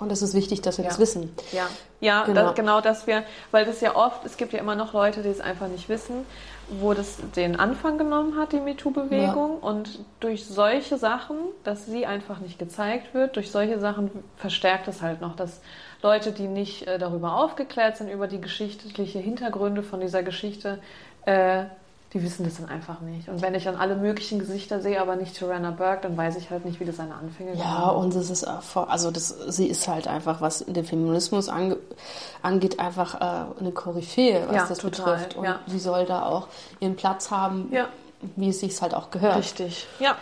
[0.00, 0.90] Und es ist wichtig, dass wir ja.
[0.90, 1.34] das wissen.
[1.52, 1.68] Ja,
[2.00, 2.46] ja genau.
[2.46, 5.28] Das, genau, dass wir, weil das ja oft, es gibt ja immer noch Leute, die
[5.28, 6.26] es einfach nicht wissen,
[6.68, 9.58] wo das den Anfang genommen hat, die MeToo-Bewegung.
[9.60, 9.68] Ja.
[9.68, 15.02] Und durch solche Sachen, dass sie einfach nicht gezeigt wird, durch solche Sachen verstärkt es
[15.02, 15.60] halt noch, dass
[16.02, 20.78] Leute, die nicht äh, darüber aufgeklärt sind, über die geschichtliche Hintergründe von dieser Geschichte,
[21.26, 21.64] äh,
[22.12, 23.28] die wissen das dann einfach nicht.
[23.28, 26.50] Und wenn ich dann alle möglichen Gesichter sehe, aber nicht Joanna Burke, dann weiß ich
[26.50, 27.96] halt nicht, wie das seine Anfänge Ja, waren.
[28.04, 31.76] und es ist also das, sie ist halt einfach, was den Feminismus ange,
[32.42, 35.36] angeht, einfach äh, eine Koryphäe, was ja, das total, betrifft.
[35.36, 35.60] Und ja.
[35.66, 36.48] sie soll da auch
[36.80, 37.86] ihren Platz haben, ja.
[38.34, 39.36] wie es sich halt auch gehört.
[39.38, 40.16] Richtig, ja.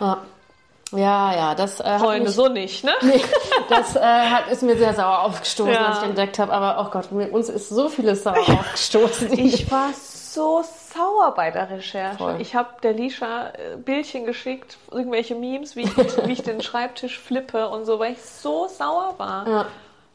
[0.91, 2.93] Ja, ja, das äh, Freunde, mich, so nicht, ne?
[3.01, 3.21] Nee,
[3.69, 5.87] das äh, hat, ist mir sehr sauer aufgestoßen, ja.
[5.87, 6.51] als ich entdeckt habe.
[6.51, 9.37] Aber oh Gott, mir, uns ist so vieles sauer aufgestoßen.
[9.37, 12.17] Ich war so sauer bei der Recherche.
[12.17, 12.35] Voll.
[12.39, 17.19] Ich habe der Lisha äh, Bildchen geschickt, irgendwelche Memes, wie ich, wie ich den Schreibtisch
[17.19, 19.47] flippe und so, weil ich so sauer war.
[19.47, 19.65] Ja.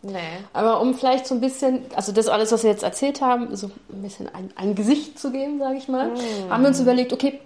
[0.02, 0.18] Nee.
[0.52, 3.70] Aber um vielleicht so ein bisschen, also das alles, was wir jetzt erzählt haben, so
[3.90, 6.50] ein bisschen ein, ein Gesicht zu geben, sage ich mal, mm.
[6.50, 7.40] haben wir uns überlegt, okay,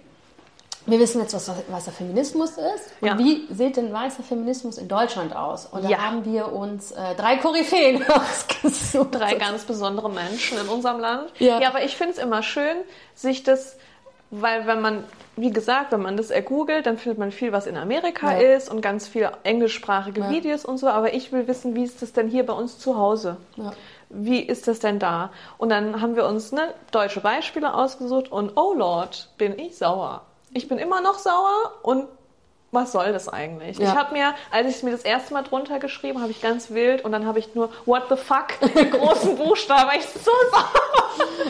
[0.89, 2.91] wir wissen jetzt, was weißer Feminismus ist.
[3.01, 3.17] Und ja.
[3.17, 5.65] wie sieht denn weißer Feminismus in Deutschland aus?
[5.65, 5.97] Und da ja.
[5.99, 9.15] haben wir uns äh, drei Koryphäen ausgesucht.
[9.15, 11.31] Drei ganz besondere Menschen in unserem Land.
[11.39, 12.77] Ja, ja aber ich finde es immer schön,
[13.15, 13.77] sich das,
[14.31, 15.03] weil wenn man,
[15.35, 18.81] wie gesagt, wenn man das ergoogelt, dann findet man viel, was in Amerika ist und
[18.81, 20.87] ganz viel englischsprachige Videos und so.
[20.87, 23.37] Aber ich will wissen, wie ist das denn hier bei uns zu Hause?
[24.09, 25.31] Wie ist das denn da?
[25.57, 30.23] Und dann haben wir uns ne, deutsche Beispiele ausgesucht und oh Lord, bin ich sauer
[30.53, 32.07] ich bin immer noch sauer und
[32.71, 33.79] was soll das eigentlich?
[33.79, 33.89] Ja.
[33.89, 37.03] Ich habe mir, als ich mir das erste Mal drunter geschrieben, habe ich ganz wild
[37.03, 39.89] und dann habe ich nur What the fuck in großen Buchstaben.
[39.97, 40.65] Ich so sauer.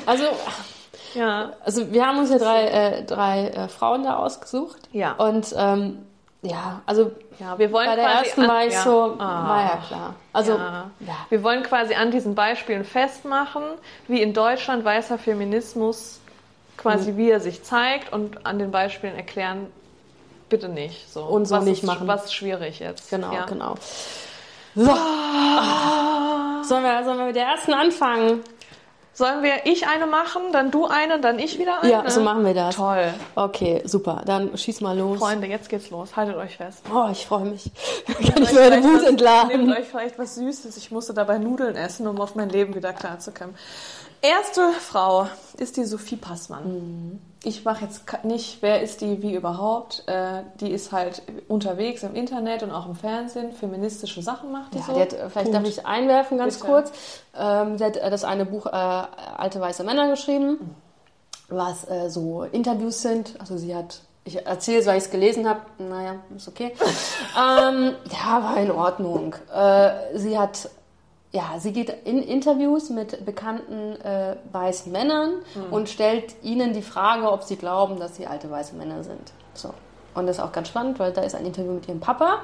[0.05, 0.23] Also
[1.13, 1.51] ja.
[1.65, 4.77] Also wir haben uns ja drei, äh, drei äh, Frauen da ausgesucht.
[4.93, 5.13] Ja.
[5.13, 6.05] Und ähm,
[6.41, 8.81] ja, also Ja, wir wollen bei der quasi ersten war ich ja.
[8.83, 9.49] so, Ah.
[9.49, 10.15] war ja klar.
[10.31, 10.89] Also, ja.
[11.01, 11.15] ja.
[11.27, 13.63] Wir wollen quasi an diesen Beispielen festmachen,
[14.07, 16.18] wie in Deutschland weißer Feminismus
[16.79, 19.67] quasi wie er sich zeigt und an den Beispielen erklären,
[20.47, 21.11] bitte nicht.
[21.11, 21.23] So.
[21.23, 22.07] Und so was nicht ist, machen.
[22.07, 23.09] Was ist schwierig jetzt.
[23.09, 23.45] Genau, ja.
[23.45, 23.75] genau.
[24.75, 24.85] So.
[24.85, 28.41] Sollen wir, sollen wir mit der ersten anfangen?
[29.13, 31.91] Sollen wir ich eine machen, dann du eine, dann ich wieder eine?
[31.91, 32.77] Ja, so machen wir das.
[32.77, 33.13] Toll.
[33.35, 34.21] Okay, super.
[34.25, 35.19] Dann schieß mal los.
[35.19, 36.15] Freunde, jetzt geht's los.
[36.15, 36.85] Haltet euch fest.
[36.93, 37.69] Oh, ich freue mich.
[38.05, 39.73] Kann ich meine Wut was- Nehmt entladen.
[39.73, 40.77] euch vielleicht was Süßes.
[40.77, 43.55] Ich musste dabei Nudeln essen, um auf mein Leben wieder klarzukommen.
[44.21, 45.27] Erste Frau
[45.57, 46.63] ist die Sophie Passmann.
[46.67, 47.21] Mhm.
[47.43, 50.03] Ich mache jetzt nicht, wer ist die, wie überhaupt.
[50.07, 53.53] Äh, die ist halt unterwegs im Internet und auch im Fernsehen.
[53.53, 54.93] Feministische Sachen macht die Ja, so.
[54.93, 55.77] die hat, äh, vielleicht darf Punkt.
[55.77, 56.67] ich einwerfen ganz Bitte.
[56.71, 56.91] kurz.
[57.37, 60.75] Ähm, sie hat äh, das eine Buch äh, Alte weiße Männer geschrieben,
[61.47, 63.35] was äh, so Interviews sind.
[63.39, 65.61] Also sie hat, ich erzähle es, weil ich es gelesen habe.
[65.77, 66.73] Naja, ist okay.
[67.37, 69.35] ähm, ja, war in Ordnung.
[69.55, 70.69] Äh, sie hat,
[71.31, 75.33] ja, sie geht in Interviews mit bekannten äh, weißen Männern
[75.69, 79.31] und stellt ihnen die Frage, ob sie glauben, dass sie alte weiße Männer sind.
[79.53, 79.73] So.
[80.15, 82.39] Und das ist auch ganz spannend, weil da ist ein Interview mit ihrem Papa.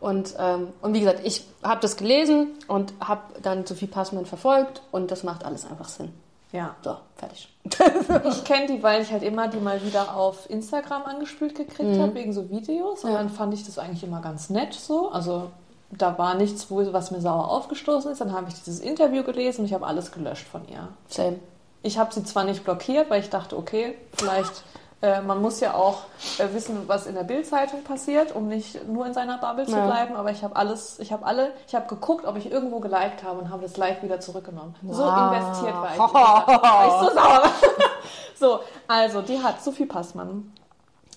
[0.00, 4.82] Und, ähm, und wie gesagt, ich habe das gelesen und habe dann Sophie Passmann verfolgt
[4.92, 6.12] und das macht alles einfach Sinn.
[6.52, 6.76] Ja.
[6.82, 7.52] So, fertig.
[8.28, 12.00] Ich kenne die, weil ich halt immer die mal wieder auf Instagram angespült gekriegt Mhm.
[12.00, 13.02] habe, wegen so Videos.
[13.04, 13.16] Und Ja.
[13.18, 15.10] dann fand ich das eigentlich immer ganz nett so.
[15.10, 15.50] Also
[15.90, 18.20] da war nichts, wo, was mir sauer aufgestoßen ist.
[18.20, 20.88] Dann habe ich dieses Interview gelesen und ich habe alles gelöscht von ihr.
[21.08, 21.38] Same.
[21.82, 24.64] Ich habe sie zwar nicht blockiert, weil ich dachte, okay, vielleicht,
[25.02, 25.98] äh, man muss ja auch
[26.38, 29.84] äh, wissen, was in der Bildzeitung passiert, um nicht nur in seiner Bubble zu Ja.
[29.86, 30.16] bleiben.
[30.16, 33.38] Aber ich habe alles, ich habe alle, ich habe geguckt, ob ich irgendwo geliked habe
[33.38, 34.74] und habe das Like wieder zurückgenommen.
[34.90, 35.16] So Wow.
[35.18, 35.98] investiert war ich.
[36.62, 37.42] war ich so sauer.
[38.40, 40.52] so, also die hat Sophie Passmann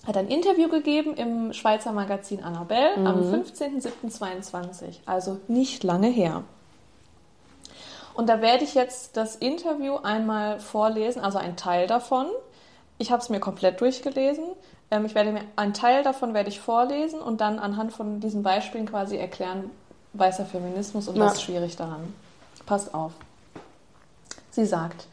[0.06, 6.42] hat ein Interview gegeben im Schweizer Magazin Annabelle am 15.07.22, also nicht lange her.
[8.14, 12.26] Und da werde ich jetzt das Interview einmal vorlesen, also ein Teil davon.
[12.98, 14.44] Ich habe es mir komplett durchgelesen.
[14.90, 18.42] Ähm, ich werde mir einen Teil davon werde ich vorlesen und dann anhand von diesen
[18.42, 19.70] Beispielen quasi erklären,
[20.14, 21.26] weißer Feminismus und Ja.
[21.26, 22.12] was schwierig daran.
[22.66, 23.12] Passt auf.
[24.50, 25.06] Sie sagt,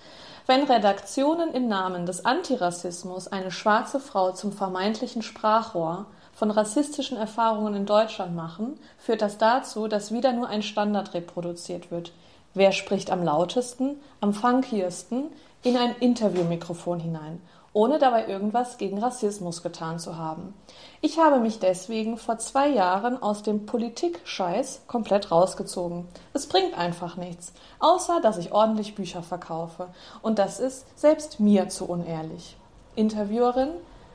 [0.47, 7.75] wenn Redaktionen im Namen des Antirassismus eine schwarze Frau zum vermeintlichen Sprachrohr von rassistischen Erfahrungen
[7.75, 12.13] in Deutschland machen, führt das dazu, dass wieder nur ein Standard reproduziert wird.
[12.53, 15.25] Wer spricht am lautesten, am funkiesten
[15.63, 17.41] in ein Interviewmikrofon hinein,
[17.77, 20.55] ohne dabei irgendwas gegen Rassismus getan zu haben.
[20.99, 26.07] Ich habe mich deswegen vor zwei Jahren aus dem Politik-Scheiß komplett rausgezogen.
[26.33, 29.89] Es bringt einfach nichts, außer dass ich ordentlich Bücher verkaufe.
[30.23, 32.57] Und das ist selbst mir zu unehrlich.
[32.95, 33.69] Interviewerin,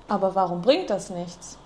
[0.09, 1.57] aber warum bringt das nichts?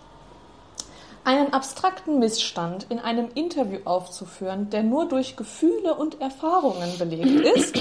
[1.25, 7.79] Einen abstrakten Missstand in einem Interview aufzuführen, der nur durch Gefühle und Erfahrungen belegt ist.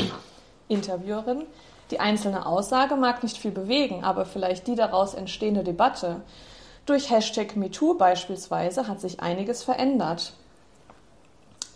[0.69, 1.43] Interviewerin,
[1.91, 6.21] die einzelne Aussage mag nicht viel bewegen, aber vielleicht die daraus entstehende Debatte.
[6.85, 10.33] Durch Hashtag MeToo beispielsweise hat sich einiges verändert.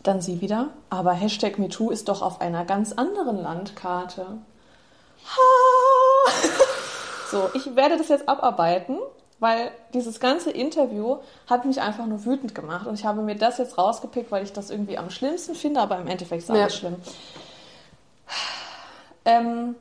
[0.03, 4.25] Dann sie wieder, aber Hashtag MeToo ist doch auf einer ganz anderen Landkarte.
[5.25, 6.31] Ha!
[7.31, 8.97] So, ich werde das jetzt abarbeiten,
[9.39, 11.17] weil dieses ganze Interview
[11.47, 14.53] hat mich einfach nur wütend gemacht und ich habe mir das jetzt rausgepickt, weil ich
[14.53, 16.79] das irgendwie am schlimmsten finde, aber im Endeffekt ist alles Ja.
[16.79, 16.95] schlimm.
[19.25, 19.75] Ähm,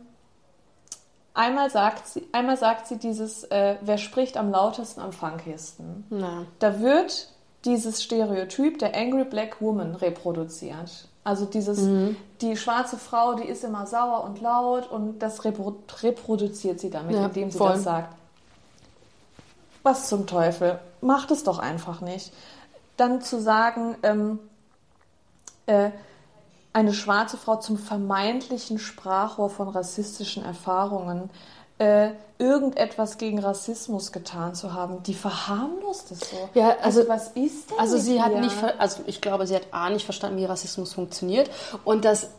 [1.38, 6.05] einmal, sagt sie, einmal sagt sie dieses, äh, wer spricht am lautesten, am funkiesten.
[6.11, 6.44] Na.
[6.59, 7.29] Da wird
[7.64, 11.09] dieses Stereotyp der Angry Black Woman reproduziert.
[11.24, 11.81] Also dieses,
[12.40, 17.16] die schwarze Frau, die ist immer sauer und laut und das repro reproduziert sie damit,
[17.16, 17.72] Ja, indem sie voll.
[17.72, 18.14] das sagt.
[19.83, 20.79] Was zum Teufel?
[21.03, 22.33] Macht es doch einfach nicht.
[22.96, 24.38] Dann zu sagen, ähm,
[25.66, 25.90] äh,
[26.79, 31.31] eine schwarze Frau zum vermeintlichen Sprachrohr von rassistischen Erfahrungen,
[31.79, 36.49] äh, irgendetwas gegen Rassismus getan zu haben, die verharmlost es so.
[36.55, 38.41] Ja, also- was ist denn Also sie hat ihr?
[38.41, 41.51] nicht, also ich glaube, sie hat A nicht verstanden, wie Rassismus funktioniert
[41.85, 42.31] und das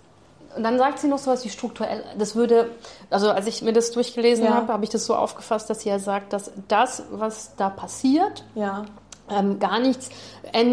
[0.56, 2.72] und dann sagt sie noch sowas wie strukturell, das würde,
[3.12, 4.56] also als ich mir das durchgelesen Ja.
[4.56, 8.44] habe, habe ich das so aufgefasst, dass sie ja sagt, dass das, was da passiert,
[8.56, 8.84] Ja,
[9.30, 10.10] ähm, gar nichts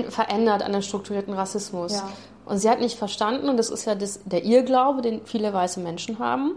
[0.09, 1.93] verändert an den strukturierten Rassismus.
[1.93, 2.09] Ja.
[2.47, 5.81] Und sie hat nicht verstanden, und das ist ja das, der Irrglaube, den viele weiße
[5.81, 6.53] Menschen haben,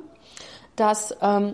[0.76, 1.54] dass, ähm,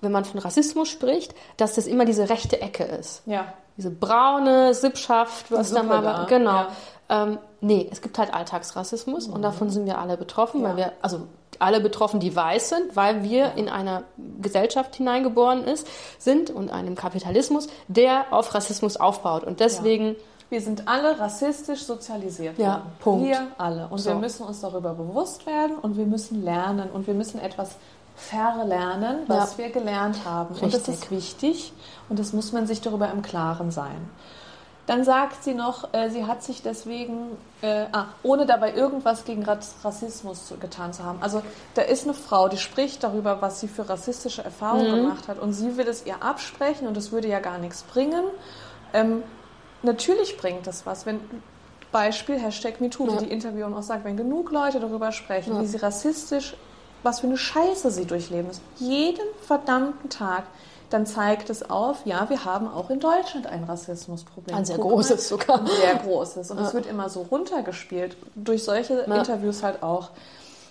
[0.00, 3.22] wenn man von Rassismus spricht, dass das immer diese rechte Ecke ist.
[3.26, 3.52] ja.
[3.76, 6.26] Diese braune Sippschaft, was da mal war.
[6.26, 6.50] Genau.
[6.50, 6.68] ja.
[7.08, 10.78] Ähm, nee, es gibt halt Alltagsrassismus und davon sind wir alle betroffen, weil Mhm.
[10.80, 10.86] Ja.
[10.86, 11.28] wir, also
[11.60, 14.02] alle betroffen, die weiß sind, weil wir in einer
[14.42, 15.86] Gesellschaft hineingeboren ist,
[16.18, 19.44] sind und einem Kapitalismus, der auf Rassismus aufbaut.
[19.44, 20.16] Und deswegen.
[20.50, 22.82] Wir sind alle rassistisch sozialisiert Ja, worden.
[23.00, 23.26] Punkt.
[23.26, 23.86] Wir alle.
[23.88, 24.10] Und So.
[24.10, 27.72] wir müssen uns darüber bewusst werden und wir müssen lernen und wir müssen etwas
[28.16, 29.64] verlernen, was Ja.
[29.64, 30.54] wir gelernt haben.
[30.54, 30.94] Und das Richtig.
[30.94, 31.72] ist wichtig
[32.08, 34.08] und das muss man sich darüber im Klaren sein.
[34.86, 39.42] Dann sagt sie noch, äh, sie hat sich deswegen, äh, ah, ohne dabei irgendwas gegen
[39.44, 41.18] Ras- Rassismus getan zu haben.
[41.20, 41.42] Also
[41.74, 44.96] da ist eine Frau, die spricht darüber, was sie für rassistische Erfahrungen Mhm.
[44.96, 48.24] gemacht hat und sie will es ihr absprechen und es würde ja gar nichts bringen.
[48.94, 49.22] Ähm,
[49.82, 51.20] natürlich bringt das was, wenn
[51.92, 53.14] Beispiel Hashtag MeToo, Ja.
[53.20, 55.62] wie die Interviewerin auch sagt, wenn genug Leute darüber sprechen, Ja.
[55.62, 56.56] wie sie rassistisch,
[57.02, 60.44] was für eine Scheiße sie durchleben, jeden verdammten Tag,
[60.90, 64.56] dann zeigt es auf, ja, wir haben auch in Deutschland ein Rassismusproblem.
[64.56, 65.60] Ein sehr Guck großes mal, sogar.
[65.60, 66.50] Ein sehr großes.
[66.50, 66.74] Und es Ja.
[66.74, 68.94] wird immer so runtergespielt, durch solche.
[69.00, 70.10] Interviews halt auch.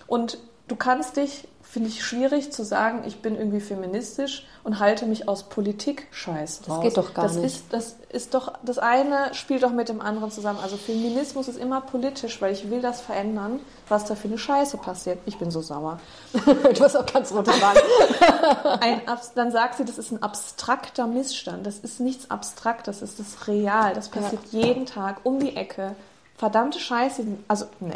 [0.07, 5.05] Und du kannst dich, finde ich schwierig zu sagen, ich bin irgendwie feministisch und halte
[5.05, 6.83] mich aus Politik-Scheiß Das raus.
[6.83, 7.45] geht doch gar das nicht.
[7.45, 10.59] Ist, das ist doch, das eine spielt doch mit dem anderen zusammen.
[10.63, 14.77] Also Feminismus ist immer politisch, weil ich will das verändern, was da für eine Scheiße
[14.77, 15.19] passiert.
[15.25, 15.99] Ich bin so sauer.
[16.33, 17.31] du hast auch ganz
[19.05, 21.65] abs- dann sagt sie, das ist ein abstrakter Missstand.
[21.65, 23.93] Das ist nichts Abstraktes, das ist real.
[23.93, 25.95] Das passiert jeden Tag um die Ecke.
[26.37, 27.25] Verdammte Scheiße.
[27.47, 27.93] Also, nee.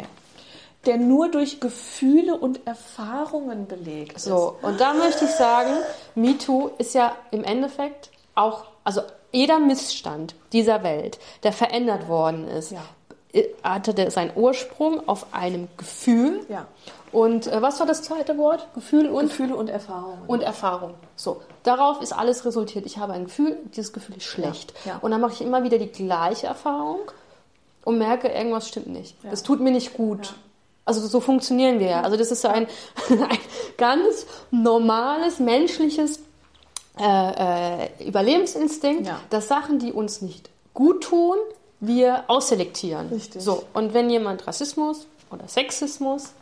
[0.86, 5.70] Der nur durch Gefühle und Erfahrungen belegt So, und da möchte ich sagen,
[6.16, 12.72] MeToo ist ja im Endeffekt auch, also jeder Missstand dieser Welt, der verändert worden ist,
[12.72, 12.82] Ja.
[13.32, 16.38] äh, hatte der seinen Ursprung auf einem Gefühl.
[16.40, 16.50] ist.
[16.50, 16.66] Ja.
[17.12, 18.66] Und äh, was war das zweite Wort?
[18.74, 20.24] Gefühl und Gefühle und Erfahrungen.
[20.26, 20.94] und Erfahrung.
[21.14, 22.86] So, darauf ist alles resultiert.
[22.86, 24.72] Ich habe ein Gefühl, dieses Gefühl ist schlecht.
[24.84, 24.98] Ja.
[25.00, 27.00] Und dann mache ich immer wieder die gleiche Erfahrung
[27.84, 29.14] und merke, irgendwas stimmt nicht.
[29.30, 30.34] Das tut mir nicht gut.
[30.84, 32.00] Also so funktionieren wir ja.
[32.02, 32.66] Also das ist so ein,
[33.10, 33.38] ein
[33.76, 36.20] ganz normales, menschliches
[36.98, 39.20] äh, äh, Überlebensinstinkt, Ja.
[39.30, 41.36] dass Sachen, die uns nicht gut tun,
[41.80, 43.08] wir ausselektieren.
[43.08, 43.42] Richtig.
[43.42, 46.32] So, und wenn jemand Rassismus oder Sexismus,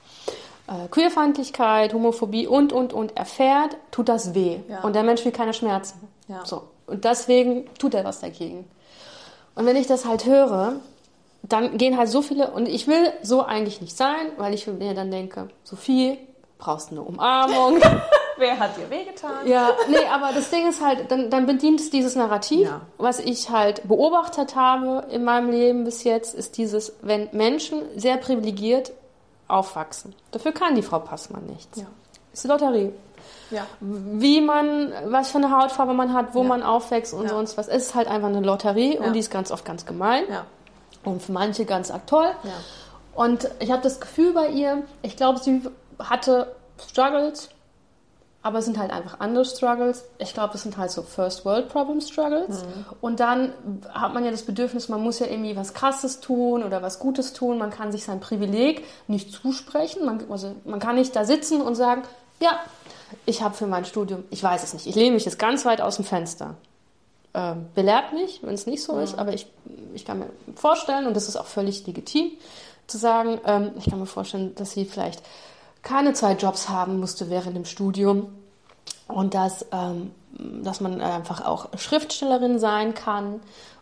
[0.67, 4.59] äh, Queerfeindlichkeit, Homophobie und, und, und erfährt, tut das weh.
[4.69, 4.81] Ja.
[4.83, 6.09] Und der Mensch will keine Schmerzen.
[6.29, 6.45] Ja.
[6.45, 6.63] So.
[6.87, 8.69] Und deswegen tut er was dagegen.
[9.55, 10.75] Und wenn ich das halt höre,
[11.43, 14.95] dann gehen halt so viele, und ich will so eigentlich nicht sein, weil ich mir
[14.95, 16.19] dann denke, Sophie,
[16.59, 17.81] brauchst eine Umarmung.
[18.37, 19.47] Wer hat dir wehgetan?
[19.47, 22.81] ja, nee, aber das Ding ist halt, dann, dann bedient es dieses Narrativ, Ja.
[22.97, 28.17] was ich halt beobachtet habe in meinem Leben bis jetzt, ist dieses, wenn Menschen sehr
[28.17, 28.93] privilegiert
[29.49, 30.15] aufwachsen.
[30.31, 31.79] Dafür kann die Frau Passmann nichts.
[31.81, 31.87] Ja.
[32.33, 32.93] Ist eine Lotterie.
[33.51, 33.67] Ja.
[33.81, 36.49] Wie man, was für eine Hautfarbe man hat, wo Ja.
[36.49, 37.67] man aufwächst und sonst was.
[37.69, 40.47] Es ist halt einfach eine Lotterie und die ist ganz oft ganz gemein Ja.
[41.05, 42.31] Und für manche ganz arg toll.
[42.43, 42.51] Ja.
[43.15, 45.63] Und ich habe das Gefühl bei ihr, ich glaube, sie
[45.99, 46.55] hatte
[46.89, 47.51] Struggles,
[48.43, 50.05] aber es sind halt einfach andere Struggles.
[50.19, 52.65] Ich glaube, das sind halt so First World Problem Struggles.
[53.03, 53.53] Und dann
[53.93, 57.35] hat man ja das Bedürfnis, man muss ja irgendwie was Krasses tun oder was Gutes
[57.35, 57.59] tun.
[57.59, 60.07] Man kann sich sein Privileg nicht zusprechen.
[60.07, 62.03] Man, also man kann nicht da sitzen und sagen,
[62.41, 62.59] ja,
[63.27, 65.83] ich habe für mein Studium, ich weiß es nicht, ich lehne mich jetzt ganz weit
[65.83, 66.55] aus dem Fenster.
[67.33, 69.47] Ähm, belehrt mich, wenn es nicht so ist, aber ich,
[69.95, 72.33] ich kann mir vorstellen, und das ist auch völlig legitim,
[72.89, 75.23] zu sagen, ähm, ich kann mir vorstellen, dass sie vielleicht
[75.83, 78.33] keine zwei Jobs haben musste während dem Studium
[79.07, 80.11] und dass, ähm,
[80.63, 83.41] dass man einfach auch Schriftstellerin sein kann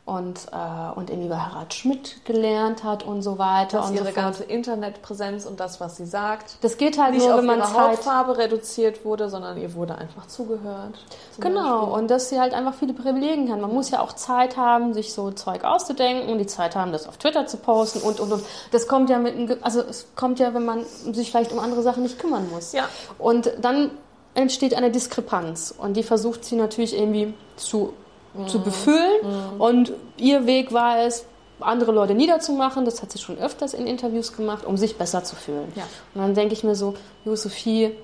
[0.09, 4.03] und, äh, und irgendwie bei Harald Schmidt gelernt hat und so weiter Dass und so
[4.03, 4.25] ihre fort.
[4.25, 7.59] ganze Internetpräsenz und das, was sie sagt, Das geht halt nicht nur, auf wenn man
[7.59, 10.95] ihre Zeit Hautfarbe reduziert wurde, sondern ihr wurde einfach zugehört.
[11.39, 11.99] Genau, Beispiel.
[11.99, 13.61] und dass sie halt einfach viele Privilegien kann.
[13.61, 17.07] Man muss ja auch Zeit haben, sich so Zeug auszudenken und die Zeit haben, das
[17.07, 18.43] auf Twitter zu posten und und und.
[18.73, 21.83] Das kommt ja mit, einem also es kommt ja, wenn man sich vielleicht um andere
[21.83, 22.73] Sachen nicht kümmern muss.
[22.73, 22.89] Ja.
[23.19, 23.91] Und dann
[24.35, 27.93] entsteht eine Diskrepanz und die versucht sie natürlich irgendwie zu,
[28.35, 28.49] Mhm.
[28.49, 29.59] zu befüllen.
[29.59, 31.25] Und ihr Weg war es,
[31.61, 32.85] andere Leute niederzumachen.
[32.85, 35.73] Das hat sie schon öfters in Interviews gemacht, um sich besser zu fühlen.
[35.75, 35.85] Ja.
[36.15, 37.97] Und dann denke ich mir so, Jo, Sophie,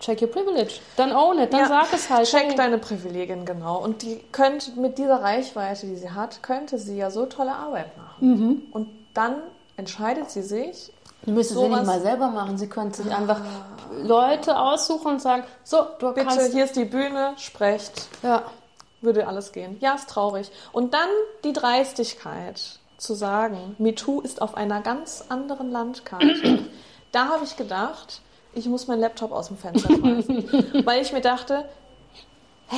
[0.00, 0.74] check your privilege.
[0.96, 2.28] Dann own it, dann Ja, sag es halt.
[2.28, 2.54] Check hey.
[2.54, 3.78] deine Privilegien genau.
[3.78, 7.96] Und die könnte mit dieser Reichweite, die sie hat, könnte sie ja so tolle Arbeit
[7.96, 8.28] machen.
[8.28, 8.62] Mhm.
[8.72, 9.36] Und dann
[9.76, 10.92] entscheidet sie sich,
[11.24, 12.58] Die müsste sie nicht mal selber machen.
[12.58, 13.40] Sie könnte sich einfach
[14.02, 16.52] Leute aussuchen und sagen, so, du bitte, kannst...
[16.52, 18.42] hier ist die Bühne, sprecht, Ja,
[19.02, 19.76] würde alles gehen.
[19.80, 20.50] Ja, ist traurig.
[20.72, 21.08] Und dann
[21.44, 26.64] die Dreistigkeit zu sagen, MeToo ist auf einer ganz anderen Landkarte.
[27.12, 28.22] da habe ich gedacht,
[28.54, 30.82] ich muss meinen Laptop aus dem Fenster schmeißen.
[30.86, 31.68] weil ich mir dachte,
[32.68, 32.76] hä?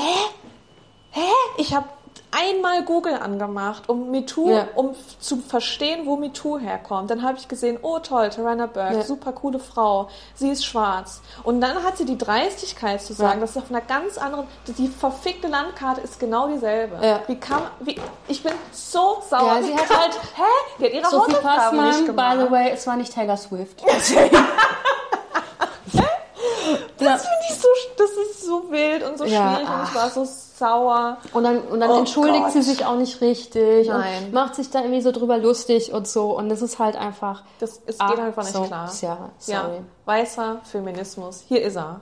[1.10, 1.30] Hä?
[1.58, 1.88] Ich habe
[2.34, 4.66] einmal Google angemacht, um MeToo, Ja.
[4.74, 7.10] um zu verstehen, wo MeToo herkommt.
[7.10, 9.02] Dann habe ich gesehen, oh toll, Tarana Burke, Ja.
[9.02, 11.22] super coole Frau, sie ist schwarz.
[11.44, 13.40] Und dann hat sie die Dreistigkeit zu sagen, Ja.
[13.42, 16.98] das ist auf einer ganz anderen, die verfickte Landkarte ist genau dieselbe.
[17.26, 19.56] Wie kann, wie, ich bin so sauer.
[19.56, 20.42] Ja, sie hat halt- hä?
[20.78, 22.36] Die hat ihre Sophie Hausaufgaben nicht gemacht.
[22.38, 23.82] by the way, es war nicht Taylor Swift.
[26.98, 29.94] Das finde ich so, das ist so wild und so Ja, schwierig und ich ach.
[29.94, 31.16] war so sauer.
[31.32, 32.52] Und dann, und dann Oh entschuldigt Gott.
[32.52, 34.24] sie sich auch nicht richtig Nein.
[34.26, 36.36] und macht sich da irgendwie so drüber lustig und so.
[36.36, 37.42] Und das ist halt einfach.
[37.58, 38.90] Das ah, geht einfach nicht so, klar.
[39.00, 39.58] Ja, sorry.
[39.58, 39.70] Ja,
[40.04, 41.44] weißer Feminismus.
[41.48, 42.00] Hier ist er.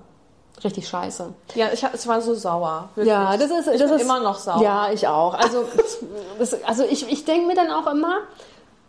[0.63, 1.33] Richtig scheiße.
[1.55, 2.91] Ja, ich, ich war so sauer.
[2.95, 3.13] Wirklich.
[3.13, 3.67] Ja, das ist.
[3.69, 4.63] ich das bin ist, immer noch sauer.
[4.63, 5.35] Ja, ich auch.
[5.35, 5.65] Also,
[6.39, 8.19] das, also ich, ich denke mir dann auch immer,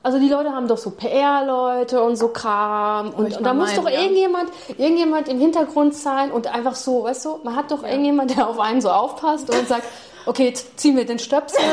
[0.04, 3.84] also die Leute haben doch so PR-Leute und so Kram und, und da muss meinen,
[3.84, 4.02] doch ja.
[4.02, 8.50] irgendjemand, irgendjemand im Hintergrund sein und einfach so, weißt du, man hat doch irgendjemand, der
[8.50, 9.88] auf einen so aufpasst und sagt,
[10.26, 11.64] okay, ziehen wir den Stöpsel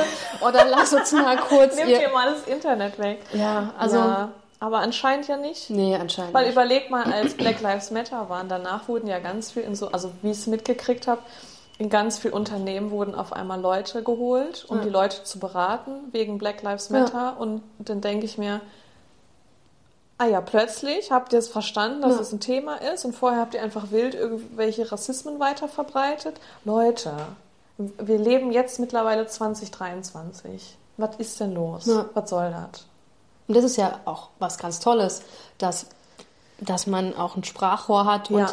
[0.47, 2.01] oder lass uns mal kurz ihr...
[2.01, 3.21] ihr mal das Internet weg.
[3.33, 4.29] Ja, also, ja,
[4.61, 5.69] aber anscheinend ja nicht.
[5.69, 6.53] nee, anscheinend Weil nicht.
[6.53, 10.13] überleg mal, als Black Lives Matter waren, danach wurden ja ganz viel in so, also
[10.23, 11.21] wie ich es mitgekriegt habe,
[11.81, 14.85] in ganz vielen Unternehmen wurden auf einmal Leute geholt, um Ja.
[14.85, 17.41] die Leute zu beraten wegen Black Lives Matter.
[17.41, 18.61] Und dann denke ich mir,
[20.19, 22.21] ah ja, plötzlich habt ihr es verstanden, dass Ja.
[22.21, 26.39] es ein Thema ist und vorher habt ihr einfach wild irgendwelche Rassismen weiter verbreitet.
[26.67, 27.15] Leute,
[27.79, 30.77] wir leben jetzt mittlerweile 2023.
[30.99, 31.87] Was ist denn los?
[31.87, 32.05] Ja.
[32.13, 32.85] Was soll das?
[33.49, 35.23] Und das ist ja auch was ganz Tolles,
[35.57, 35.87] dass,
[36.61, 38.31] dass man auch ein Sprachrohr hat.
[38.31, 38.53] Und, Ja.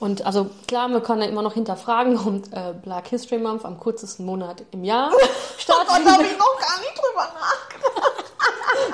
[0.00, 3.80] und also klar, wir können ja immer noch hinterfragen, und äh, Black History Month am
[3.80, 5.10] kürzesten Monat im Jahr
[5.58, 6.14] stattfindet.
[6.32, 8.24] ich noch gar nicht drüber nachgedacht.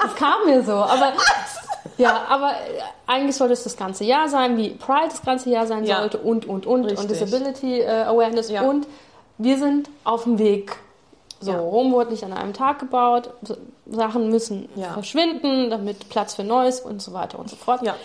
[0.02, 0.72] Das kam mir so.
[0.72, 1.12] Aber,
[1.98, 5.66] ja, aber äh, eigentlich sollte es das ganze Jahr sein, wie Pride das ganze Jahr
[5.66, 5.98] sein Ja.
[5.98, 6.84] sollte und, und, und.
[6.84, 7.00] Richtig.
[7.00, 8.50] Und Disability äh, Awareness.
[8.50, 8.62] Ja.
[8.62, 8.86] Und
[9.38, 10.76] wir sind auf dem Weg.
[11.40, 11.58] So, Ja.
[11.58, 13.30] Rom wurde nicht an einem Tag gebaut.
[13.42, 13.56] So,
[13.86, 17.82] Sachen müssen verschwinden, damit Platz für Neues und so weiter und so fort.
[17.82, 17.96] Ja.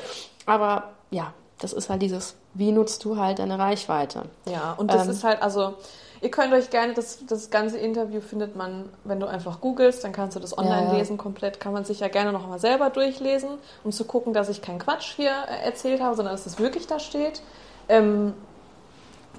[0.50, 4.24] Aber ja, das ist halt dieses, wie nutzt du halt deine Reichweite?
[4.45, 5.12] Ja, und das Ähm.
[5.12, 5.76] ist halt, also,
[6.22, 10.12] ihr könnt euch gerne, das, das ganze Interview findet man, wenn du einfach googelst, dann
[10.14, 10.97] kannst du das online Ja, ja.
[11.00, 13.50] lesen, komplett, kann man sich ja gerne noch mal selber durchlesen,
[13.84, 16.88] um zu gucken, dass ich keinen Quatsch hier äh, erzählt habe, sondern dass es wirklich
[16.88, 17.41] da steht.
[17.89, 18.34] Ähm,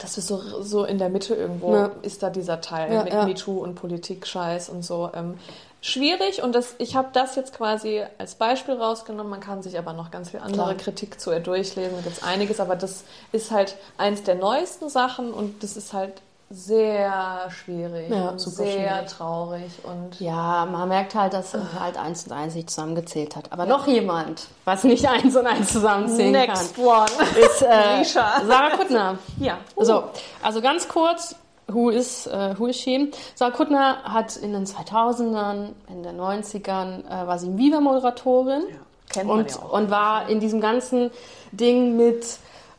[0.00, 1.90] das ist so, so in der Mitte irgendwo, Ja.
[2.02, 3.24] ist da dieser Teil Ja, mit ja.
[3.24, 5.10] MeToo und Politik-Scheiß und so.
[5.14, 5.38] Ähm,
[5.82, 9.30] schwierig und das, ich habe das jetzt quasi als Beispiel rausgenommen.
[9.30, 10.74] Man kann sich aber noch ganz viel andere Klar.
[10.74, 11.96] Kritik zu ihr durchlesen.
[11.96, 15.92] Da gibt es einiges, aber das ist halt eins der neuesten Sachen und das ist
[15.92, 16.12] halt
[16.52, 19.10] sehr schwierig Ja, super sehr schwierig.
[19.10, 23.52] traurig und Ja, man merkt halt, dass halt eins und eins nicht zusammengezählt hat.
[23.52, 27.06] Aber noch jemand, was nicht eins und eins zusammenzählen next kann, one.
[27.40, 28.02] ist äh.
[28.04, 29.18] Sarah Kuttner.
[29.38, 29.58] Ja.
[29.76, 30.04] So,
[30.42, 31.36] also ganz kurz,
[31.68, 33.12] who is, äh, who is she?
[33.36, 38.64] Sarah Kuttner hat in den 2000ern, in den 90ern, äh, war sie Viva-Moderatorin
[39.08, 39.72] kennt man und, ja auch.
[39.72, 41.10] und war in diesem ganzen
[41.52, 42.24] Ding mit,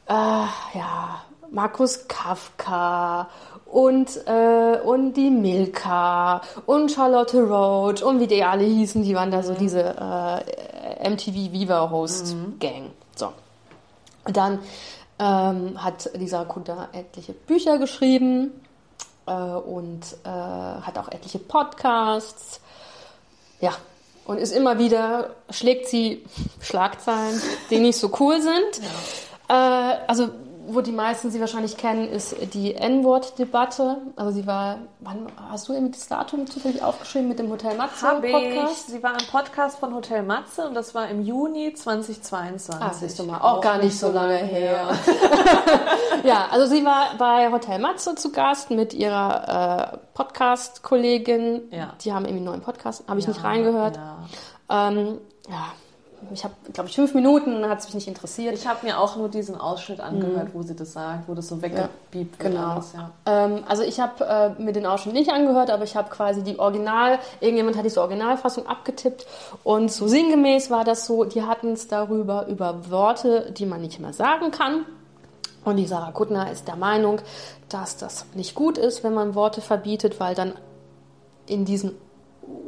[0.08, 1.22] äh, ja,
[1.54, 3.28] Markus Kafka
[3.72, 9.32] und, äh, und die Milka und Charlotte Roach und wie die alle hießen, die waren
[9.32, 12.92] da so diese äh, MTV Viva Host Gang.
[13.16, 13.32] So.
[14.26, 14.60] Und dann
[15.20, 18.52] ähm, hat Lisa Kutter etliche Bücher geschrieben
[19.26, 22.60] äh, und äh, hat auch etliche Podcasts.
[23.62, 23.72] Ja,
[24.26, 26.26] und ist immer wieder, schlägt sie
[26.62, 28.86] Schlagzeilen, die nicht so cool sind.
[29.48, 30.30] Äh, also,
[30.68, 33.98] wo die meisten sie wahrscheinlich kennen, ist die N-Wort-Debatte.
[34.16, 38.06] Also sie war, wann, hast du irgendwie das Datum zufällig aufgeschrieben mit dem Hotel Matze
[38.06, 38.32] Hab ich.
[38.32, 38.88] Podcast?
[38.90, 42.82] Sie war im Podcast von Hotel Matze und das war im Juni 2022.
[42.82, 44.90] Ah, siehst du mal, auch, gar nicht so lange her.
[46.24, 51.64] ja, also sie war bei Hotel Matze zu Gast mit ihrer äh, Podcast-Kollegin.
[51.72, 51.94] Ja.
[52.02, 53.98] Die haben irgendwie einen neuen Podcast, habe ich Ja, nicht reingehört.
[53.98, 54.88] Ja.
[54.90, 55.18] Ähm,
[55.50, 55.66] ja,
[56.34, 58.54] ich habe, glaube ich, fünf Minuten, hat es mich nicht interessiert.
[58.54, 61.62] Ich habe mir auch nur diesen Ausschnitt angehört, wo sie das sagt, wo das so
[61.62, 62.40] weggebiebt wird.
[62.40, 62.74] genau.
[62.74, 63.12] alles, ja.
[63.26, 66.60] Ähm, also ich habe äh, mir den Ausschnitt nicht angehört, aber ich habe quasi die
[66.60, 69.26] Original, irgendjemand hat diese Originalfassung abgetippt
[69.64, 74.00] und so sinngemäß war das so, die hatten es darüber, über Worte, die man nicht
[74.00, 74.86] mehr sagen kann.
[75.64, 77.22] Und die Sarah Kuttner ist der Meinung,
[77.70, 80.54] dass das nicht gut ist, wenn man Worte verbietet, weil dann
[81.46, 81.94] in diesem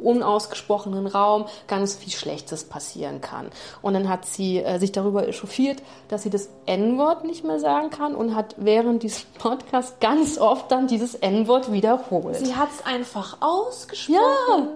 [0.02, 3.50] unausgesprochenen Raum ganz viel Schlechtes passieren kann.
[3.82, 7.90] Und dann hat sie äh, sich darüber echauffiert, dass sie das N-Wort nicht mehr sagen
[7.90, 12.36] kann und hat während diesem Podcast ganz oft dann dieses N-Wort wiederholt.
[12.36, 14.68] Sie hat es einfach ausgesprochen.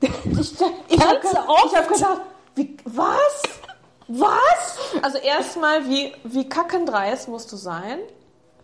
[0.00, 0.54] ja, Ich,
[0.88, 2.20] ich habe hab gedacht
[2.54, 3.42] wie, was?
[4.08, 4.78] Was?
[5.00, 7.98] Also erstmal, wie, wie kackendreist musst du sein,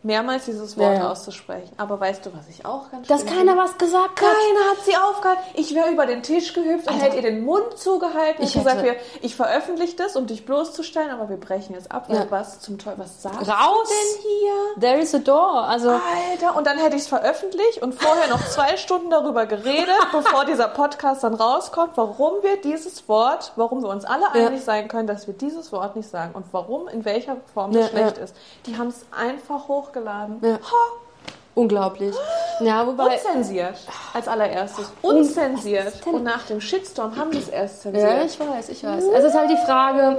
[0.03, 1.11] mehrmals dieses Wort Ja, ja.
[1.11, 1.71] auszusprechen.
[1.77, 3.57] Aber weißt du, was ich auch ganz Dass keiner finde?
[3.57, 4.29] was gesagt hat.
[4.29, 5.43] Keiner hat sie aufgehalten.
[5.55, 8.77] Ich wäre über den Tisch gehüpft und hätte ihr den Mund zugehalten und Ich gesagt,
[8.83, 12.07] hätte- wir, ich veröffentliche das, um dich bloßzustellen, aber wir brechen jetzt ab.
[12.09, 12.27] Ja.
[12.31, 13.89] Was zum Teufel, was sagst Raus!
[13.89, 14.81] du denn hier?
[14.81, 15.65] There is a door.
[15.65, 19.89] Also, Alter, und dann hätte ich es veröffentlicht und vorher noch zwei Stunden darüber geredet,
[20.13, 24.89] bevor dieser Podcast dann rauskommt, warum wir dieses Wort, warum wir uns alle einig sein
[24.89, 28.35] können, dass wir dieses Wort nicht sagen und warum, in welcher Form das schlecht ist.
[28.67, 30.39] Die haben es einfach hochgeladen.
[30.43, 30.59] Ja.
[31.55, 32.15] Unglaublich.
[32.61, 33.17] Ja, wobei.
[33.17, 33.77] unzensiert
[34.15, 34.93] als allererstes.
[35.03, 36.07] Unzensiert.
[36.07, 38.09] Und nach dem Shitstorm haben sie es erst zensiert.
[38.09, 39.05] Ja, ich weiß, ich weiß.
[39.05, 40.19] Es ist halt die Frage,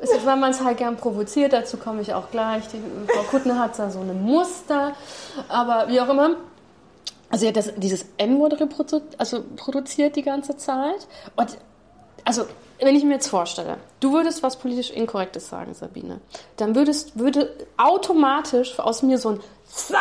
[0.00, 2.64] ist, weil man es halt gern provoziert, dazu komme ich auch gleich.
[2.68, 4.92] Die, Frau Kuttner hat da so eine Muster,
[5.48, 6.36] aber wie auch immer.
[7.28, 11.06] Also sie hat das, dieses N-Wort reprodu also produziert die ganze Zeit.
[11.36, 11.58] Und
[12.24, 12.44] also,
[12.84, 16.20] wenn ich mir jetzt vorstelle, du würdest was politisch Inkorrektes sagen, Sabine,
[16.56, 20.00] dann würdest, würde automatisch aus mir so ein Summer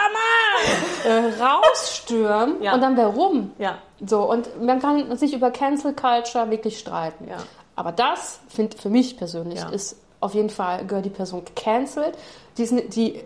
[1.05, 2.73] äh, rausstürmen Ja.
[2.73, 3.51] und dann wäre rum.
[3.57, 3.77] Ja.
[4.05, 7.27] So, und man kann sich über Cancel Culture wirklich streiten.
[7.29, 7.37] Ja.
[7.75, 9.69] Aber das, finde für mich persönlich, Ja.
[9.69, 12.17] ist auf jeden Fall, gehört die Person gecancelt.
[12.57, 13.23] Die, ist, die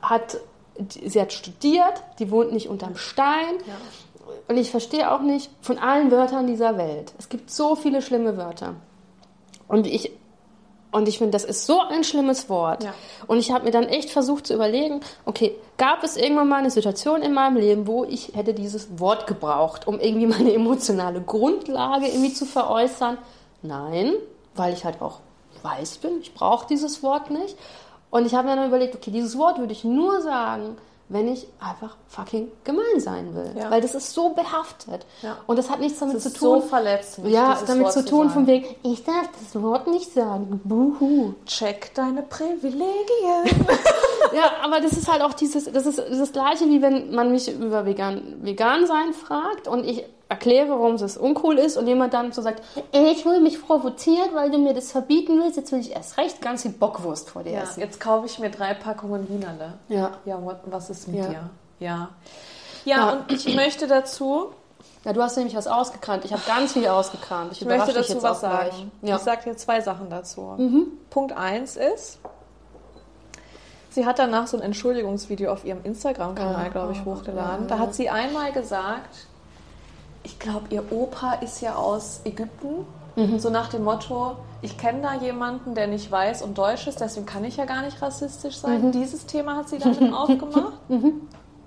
[0.00, 0.38] hat,
[0.78, 3.54] die, sie hat studiert, die wohnt nicht unterm Stein.
[3.66, 3.74] Ja.
[4.48, 7.14] Und ich verstehe auch nicht von allen Wörtern dieser Welt.
[7.18, 8.74] Es gibt so viele schlimme Wörter.
[9.68, 10.12] Und ich,
[10.92, 12.84] und ich finde, das ist so ein schlimmes Wort.
[12.84, 12.94] Ja.
[13.26, 16.70] Und ich habe mir dann echt versucht zu überlegen, okay, gab es irgendwann mal eine
[16.70, 22.06] Situation in meinem Leben, wo ich hätte dieses Wort gebraucht, um irgendwie meine emotionale Grundlage
[22.06, 23.18] irgendwie zu veräußern?
[23.62, 24.12] Nein,
[24.54, 25.20] weil ich halt auch
[25.62, 27.56] weiß bin, ich brauche dieses Wort nicht.
[28.10, 30.76] Und ich habe mir dann überlegt, okay, dieses Wort würde ich nur sagen,
[31.14, 33.54] wenn ich einfach fucking gemein sein will.
[33.56, 33.70] Ja.
[33.70, 35.06] Weil das ist so behaftet.
[35.22, 35.38] Ja.
[35.46, 36.60] Und das hat nichts damit Das zu ist tun.
[36.60, 40.60] so verletzend, Ja, damit Wort zu tun, von wegen, ich darf das Wort nicht sagen.
[40.64, 41.32] Buhu.
[41.46, 43.66] Check deine Privilegien.
[44.34, 47.48] Ja, aber das ist halt auch dieses, das ist das Gleiche, wie wenn man mich
[47.52, 52.32] über vegan, vegan sein fragt und ich erkläre, warum es uncool ist und jemand dann
[52.32, 52.62] so sagt,
[52.92, 56.16] "Ey, ich fühle mich provoziert, weil du mir das verbieten willst, jetzt will ich erst
[56.18, 57.80] recht ganz viel Bockwurst vor dir Ja, essen.
[57.80, 59.74] jetzt kaufe ich mir drei Packungen Wienerle.
[59.88, 60.12] Ja.
[60.24, 61.26] Ja, what, was ist mit Ja.
[61.28, 61.50] dir?
[61.80, 62.08] Ja.
[62.84, 62.96] ja.
[62.96, 63.12] Ja.
[63.12, 64.48] und ich möchte dazu,
[65.04, 66.24] Ja, du hast nämlich was ausgekramt.
[66.24, 67.52] Ich habe ganz viel ausgekramt.
[67.52, 68.90] Ich ich möchte dazu jetzt was sagen.
[69.02, 69.12] Ja.
[69.12, 69.16] Mhm.
[69.18, 70.88] Ich sage dir zwei Sachen dazu.
[71.10, 72.18] Punkt eins ist,
[73.90, 77.64] sie hat danach so ein Entschuldigungsvideo auf ihrem Instagram-Kanal, Ah, glaube ich, oh, hochgeladen.
[77.64, 77.80] ja, Da ja.
[77.82, 79.14] hat sie einmal gesagt,
[80.24, 82.86] ich glaube, ihr Opa ist ja aus Ägypten.
[83.16, 83.38] Mhm.
[83.38, 87.26] So nach dem Motto, ich kenne da jemanden, der nicht weiß und deutsch ist, deswegen
[87.26, 88.86] kann ich ja gar nicht rassistisch sein.
[88.86, 88.92] Mhm.
[88.92, 90.72] Dieses Thema hat sie damit aufgemacht.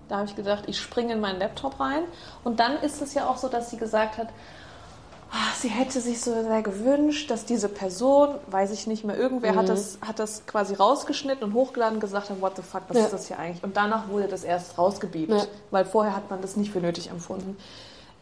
[0.10, 2.04] Da habe ich gedacht, ich springe in meinen Laptop rein.
[2.44, 4.28] Und dann ist es ja auch so, dass sie gesagt hat,
[5.32, 9.54] ah, sie hätte sich so sehr gewünscht, dass diese Person, weiß ich nicht mehr, irgendwer
[9.54, 9.58] Mhm.
[9.58, 12.98] hat, das, hat das quasi rausgeschnitten und hochgeladen und gesagt hat, what the fuck, was
[12.98, 13.04] Ja.
[13.06, 13.64] ist das hier eigentlich?
[13.64, 15.44] Und danach wurde das erst rausgebiebt, Ja.
[15.72, 17.58] weil vorher hat man das nicht für nötig empfunden.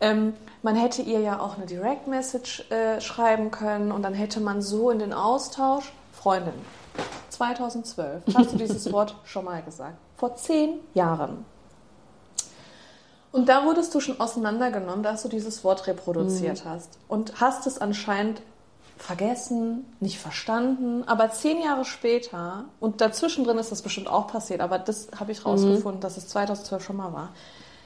[0.01, 4.39] Ähm, man hätte ihr ja auch eine Direct Message äh, schreiben können und dann hätte
[4.39, 6.53] man so in den Austausch, Freundin,
[7.29, 9.97] 2012 hast du dieses Wort schon mal gesagt.
[10.17, 11.45] Vor zehn Jahren.
[13.31, 16.97] Und da wurdest du schon auseinandergenommen, dass du dieses Wort reproduziert hast.
[17.09, 18.41] Und hast es anscheinend
[18.97, 21.03] vergessen, nicht verstanden.
[21.05, 25.33] Aber zehn Jahre später, und dazwischen drin ist das bestimmt auch passiert, aber das habe
[25.33, 27.29] ich rausgefunden, dass es 2012 schon mal war.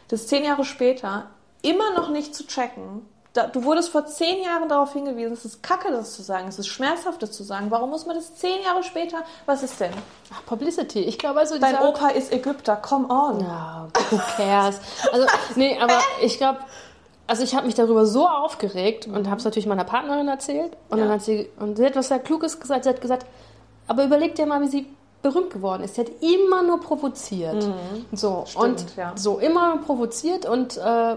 [0.07, 1.26] Das zehn Jahre später
[1.62, 3.05] immer noch nicht zu checken.
[3.34, 6.57] Da, du wurdest vor zehn Jahren darauf hingewiesen, es ist kacke, das zu sagen, es
[6.57, 7.68] ist schmerzhaft, das zu sagen.
[7.70, 9.18] Warum muss man das zehn Jahre später?
[9.45, 9.93] Was ist denn?
[10.34, 11.01] Ach, Publicity.
[11.01, 13.41] Ich glaube also, Dein Opa ist Ägypter, come on.
[13.41, 14.80] Ja, who cares?
[15.12, 16.57] Also, nee, aber ich glaube,
[17.28, 20.76] also ich habe mich darüber so aufgeregt und habe es natürlich meiner Partnerin erzählt.
[20.89, 21.03] Und Ja.
[21.05, 22.86] dann hat sie, und sie hat was sehr Kluges gesagt.
[22.86, 23.28] Sie hat gesagt,
[23.88, 24.88] aber überleg dir mal, wie sie
[25.22, 25.95] berühmt geworden ist.
[25.95, 27.62] Sie hat immer nur provoziert.
[28.14, 28.45] So, Mhm.
[28.47, 29.12] Stimmt, und ja.
[29.16, 31.16] so immer provoziert und, äh,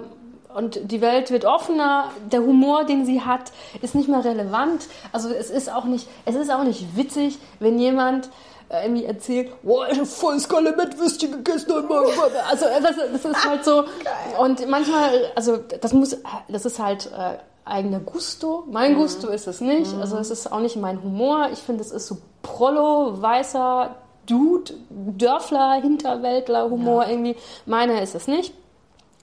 [0.54, 2.10] und die Welt wird offener.
[2.30, 4.86] Der Humor, den sie hat, ist nicht mehr relevant.
[5.12, 8.28] Also es ist auch nicht, es ist auch nicht witzig, wenn jemand
[8.68, 11.70] äh, irgendwie erzählt, boah, ich habe voll Skalle Mettwürstchen gegessen.
[11.70, 13.84] Also das, das ist halt so.
[14.38, 16.16] Und manchmal, also das muss,
[16.48, 18.64] das ist halt äh, eigener Gusto.
[18.70, 19.92] Mein Gusto ist es nicht.
[20.00, 21.50] Also es ist auch nicht mein Humor.
[21.52, 23.94] Ich finde, es ist so Prollo, weißer
[24.26, 27.36] Dude, Dörfler, Hinterwäldler Humor irgendwie.
[27.66, 28.54] Meiner ist es nicht.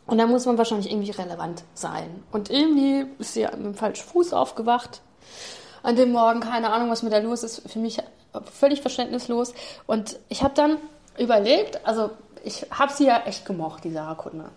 [0.10, 2.24] Und da muss man wahrscheinlich irgendwie relevant sein.
[2.32, 5.02] Und irgendwie ist sie mit dem falschen Fuß aufgewacht
[5.84, 6.40] an dem Morgen.
[6.40, 7.70] Keine Ahnung, was mit der los ist.
[7.70, 8.00] Für mich
[8.52, 9.54] völlig verständnislos.
[9.86, 10.78] Und ich habe dann
[11.18, 12.10] überlegt, also
[12.44, 14.50] ich habe sie ja echt gemocht, die Sarah Kuttner.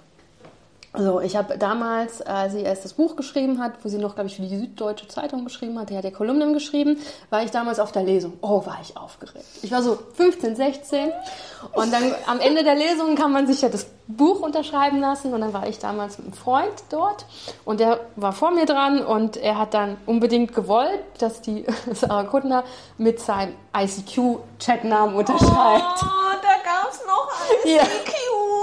[0.95, 4.29] Also ich habe damals, als sie erst das Buch geschrieben hat, wo sie noch, glaube
[4.29, 6.99] ich, für die Süddeutsche Zeitung geschrieben hat, die hat ja Kolumnen geschrieben,
[7.31, 8.35] war ich damals auf der Lesung.
[8.43, 9.47] Oh, war ich aufgeregt.
[9.63, 11.11] Ich war so 15, 16
[11.73, 15.41] und dann am Ende der Lesung kann man sich ja das Buch unterschreiben lassen und
[15.41, 17.25] dann war ich damals mit einem Freund dort
[17.65, 22.25] und der war vor mir dran und er hat dann unbedingt gewollt, dass die Sarah
[22.25, 22.65] Kuttner
[22.99, 26.03] mit seinem ICQ-Chatnamen unterschreibt.
[26.03, 27.31] Oh, da gab es noch
[27.65, 27.77] ICQ.
[27.77, 27.83] Ja.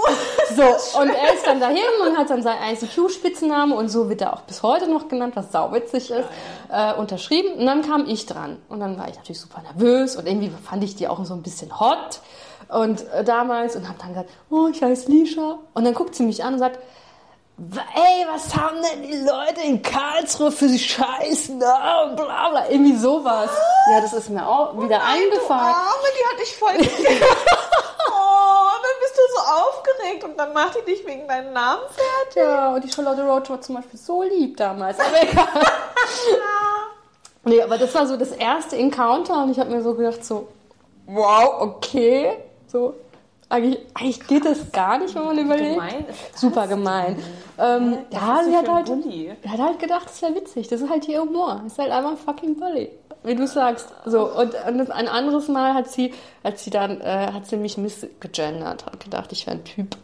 [0.56, 4.34] So, und er ist dann dahin und hat dann seinen ICQ-Spitznamen und so wird er
[4.34, 6.26] auch bis heute noch genannt, was sauwitzig ist.
[6.68, 7.54] Äh, unterschrieben.
[7.54, 8.56] Und dann kam ich dran.
[8.68, 11.42] Und dann war ich natürlich super nervös und irgendwie fand ich die auch so ein
[11.42, 12.20] bisschen hot.
[12.68, 15.58] Und äh, damals und habe dann gesagt, oh, ich heiße Lisha.
[15.74, 16.80] Und dann guckt sie mich an und sagt,
[17.94, 21.58] ey, was haben denn die Leute in Karlsruhe für Scheißen?
[21.58, 23.50] Bla bla, irgendwie sowas.
[23.90, 25.74] Ja, das ist mir auch wieder oh nein, eingefallen.
[25.74, 26.72] Du Arme, die hatte ich voll
[28.12, 32.36] Oh, dann bist du so aufgeregt und dann macht die dich wegen deinem Namen fertig.
[32.36, 34.98] Ja, und die Charlotte Roach war zum Beispiel so lieb damals.
[34.98, 35.48] Aber egal.
[37.44, 40.48] nee, aber das war so das erste Encounter und ich habe mir so gedacht so,
[41.06, 42.38] wow, okay,
[42.68, 42.94] so
[43.50, 45.74] eigentlich, eigentlich geht das gar nicht, wenn man überlegt.
[45.74, 47.22] Gemein ist Super gemein.
[47.58, 50.68] Ähm, ja, sie hat halt, hat halt gedacht, das wäre witzig.
[50.68, 51.60] Das ist halt ihr Humor.
[51.64, 52.90] Das ist halt einfach ein fucking Bully.
[53.24, 53.88] Wie du sagst.
[54.06, 57.76] So, und, und ein anderes Mal hat sie, als sie dann, äh, hat sie mich
[57.76, 59.96] missgegendert, hat gedacht, ich wäre ein Typ.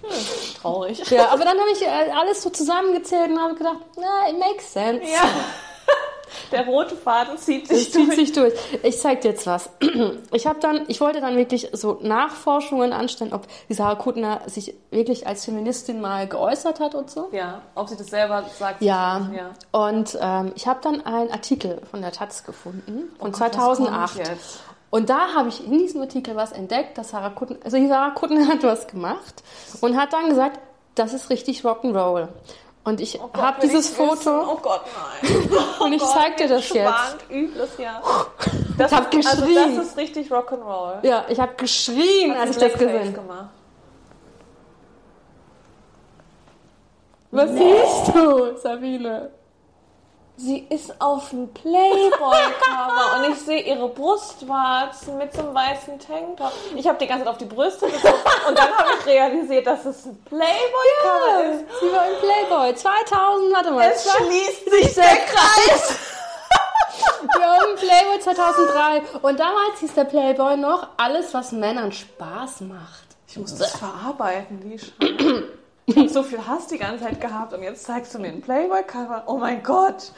[0.00, 0.08] Hm,
[0.60, 1.10] traurig.
[1.10, 4.72] Ja, aber dann habe ich äh, alles so zusammengezählt und habe gedacht, na, it makes
[4.72, 5.04] sense.
[5.04, 5.20] Ja.
[6.52, 8.16] Der rote Faden zieht sich, zieht durch.
[8.16, 8.54] sich durch.
[8.82, 9.70] Ich zeig dir jetzt was.
[10.32, 14.74] Ich habe dann, ich wollte dann wirklich so Nachforschungen anstellen, ob die Sarah Kuttner sich
[14.90, 17.28] wirklich als Feministin mal geäußert hat und so.
[17.32, 18.82] Ja, ob sie das selber sagt.
[18.82, 19.30] Ja.
[19.34, 19.50] ja.
[19.70, 24.20] Und ähm, ich habe dann einen Artikel von der Taz gefunden von oh Gott, 2008.
[24.90, 28.10] Und da habe ich in diesem Artikel was entdeckt, dass Sarah Kuttner, also die Sarah
[28.10, 29.42] Kuttner hat was gemacht
[29.80, 30.60] und hat dann gesagt,
[30.94, 32.28] das ist richtig Rock'n'Roll.
[32.84, 34.12] Und ich oh habe dieses Foto.
[34.12, 34.32] Wissen.
[34.32, 34.82] Oh Gott,
[35.22, 35.48] nein.
[35.80, 37.16] Oh und ich Gott, zeig dir das jetzt.
[37.30, 38.02] Übles, ja.
[38.76, 39.58] Das ich habe geschrien.
[39.58, 41.06] Also das ist richtig Rock'n'Roll.
[41.06, 43.48] Ja, ich habe geschrien, als ich das gesehen habe.
[47.30, 47.74] Was nee.
[47.82, 49.30] siehst du, Sabine?
[50.36, 56.50] Sie ist auf dem Playboy-Cover und ich sehe ihre Brustwarzen mit so einem weißen Tanktop.
[56.74, 59.84] Ich habe die ganze Zeit auf die Brüste geguckt und dann habe ich realisiert, dass
[59.84, 61.64] es ein Playboy-Cover ja, ist.
[61.80, 62.74] Sie war im Playboy.
[62.74, 63.92] 2000, warte mal.
[63.92, 65.98] Es schließt sich der Kreis.
[67.36, 73.04] Wir haben Playboy 2003 und damals hieß der Playboy noch alles, was Männern Spaß macht.
[73.28, 75.58] Ich muss das verarbeiten, wie schade.
[75.86, 78.40] Ich habe so viel Hass die ganze Zeit gehabt und jetzt zeigst du mir ein
[78.40, 79.24] Playboy-Cover.
[79.26, 80.12] Oh mein Gott.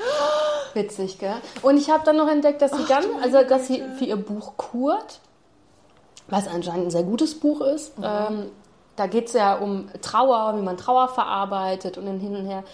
[0.74, 1.34] Witzig, gell?
[1.62, 4.16] Und ich habe dann noch entdeckt, dass sie Ach, ganz, also dass sie für ihr
[4.16, 5.20] Buch Kurt,
[6.28, 8.04] was anscheinend ein sehr gutes Buch ist, mhm.
[8.04, 8.46] ähm,
[8.94, 12.64] da geht es ja um Trauer, wie man Trauer verarbeitet und dann hin und her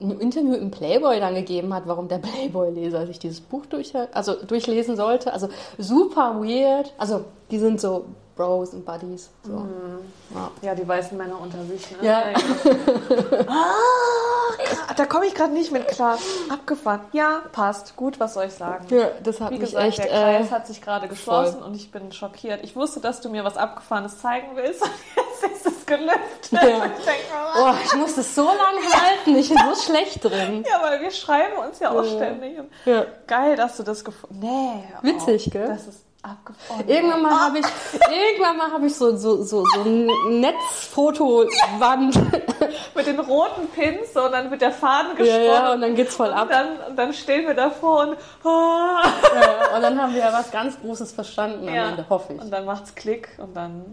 [0.00, 4.34] ein Interview im Playboy dann gegeben hat, warum der Playboy-Leser sich dieses Buch durch, also
[4.34, 5.32] durchlesen sollte.
[5.32, 6.92] Also super weird.
[6.98, 8.06] Also die sind so
[8.38, 9.30] Bros und Buddies.
[9.42, 9.52] So.
[9.52, 9.98] Mhm.
[10.32, 10.50] Ja.
[10.62, 10.74] ja.
[10.76, 11.90] die weißen Männer unter sich.
[11.90, 12.06] Ne?
[12.06, 12.22] Ja.
[13.48, 16.16] ah, da komme ich gerade nicht mit klar.
[16.48, 17.00] Abgefahren.
[17.12, 17.96] Ja, passt.
[17.96, 18.86] Gut, was soll ich sagen?
[18.90, 21.66] Ja, das hat Wie mich gesagt, echt, der Kreis äh, hat sich gerade geschlossen voll.
[21.66, 22.62] und ich bin schockiert.
[22.62, 26.52] Ich wusste, dass du mir was Abgefahrenes zeigen willst und jetzt ist es gelüftet.
[26.52, 26.86] Ja.
[26.86, 29.34] Ich, oh, ich muss das so lange halten.
[29.36, 30.64] Ich bin so schlecht drin.
[30.64, 32.60] Ja, weil wir schreiben uns ja auch ständig.
[32.84, 33.04] Ja.
[33.26, 35.02] Geil, dass du das gefunden hast.
[35.02, 35.10] Nee.
[35.12, 35.66] Witzig, oh, gell?
[35.66, 36.88] Das ist Abgefahren.
[36.88, 37.66] Irgendwann mal habe ich,
[38.10, 40.08] irgendwann mal habe ich so, so, so, so ein
[40.40, 42.18] Netzfotowand.
[42.98, 45.44] mit den roten Pins und dann wird der Faden gesponnen.
[45.44, 46.42] Ja, ja, und dann geht's voll ab.
[46.44, 48.48] Und dann, und dann stehen wir davor und, oh.
[48.48, 51.74] ja, und dann haben wir ja was ganz Großes verstanden am.
[51.74, 52.40] Ende, hoffe ich.
[52.40, 53.84] Und dann macht's Klick und dann.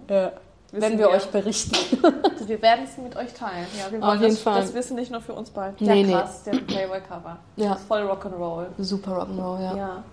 [0.72, 1.74] Wenn wir, wir, euch berichten.
[2.04, 3.68] Also wir werden es mit euch teilen.
[3.80, 4.60] Ja, wir wollen Auf jeden das, Fall.
[4.60, 5.80] das Wissen nicht nur für uns bald.
[5.80, 6.52] Nee, ja, krass, nee.
[6.52, 7.38] der Playboy-Cover.
[7.56, 7.76] Ja.
[7.76, 8.66] voll Rock'n'Roll.
[8.80, 9.76] Super Rock'n'Roll, ja.
[9.78, 10.04] ja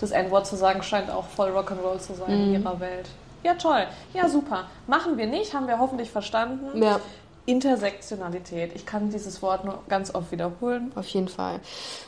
[0.00, 2.54] das N-Wort zu sagen, scheint auch voll Rock'n'Roll zu sein mhm.
[2.54, 3.08] in ihrer Welt.
[3.42, 3.86] Ja, toll.
[4.12, 4.64] Ja, super.
[4.86, 6.82] Machen wir nicht, haben wir hoffentlich verstanden.
[6.82, 7.00] Ja.
[7.46, 8.72] Intersektionalität.
[8.74, 10.92] Ich kann dieses Wort nur ganz oft wiederholen.
[10.94, 11.60] Auf jeden Fall.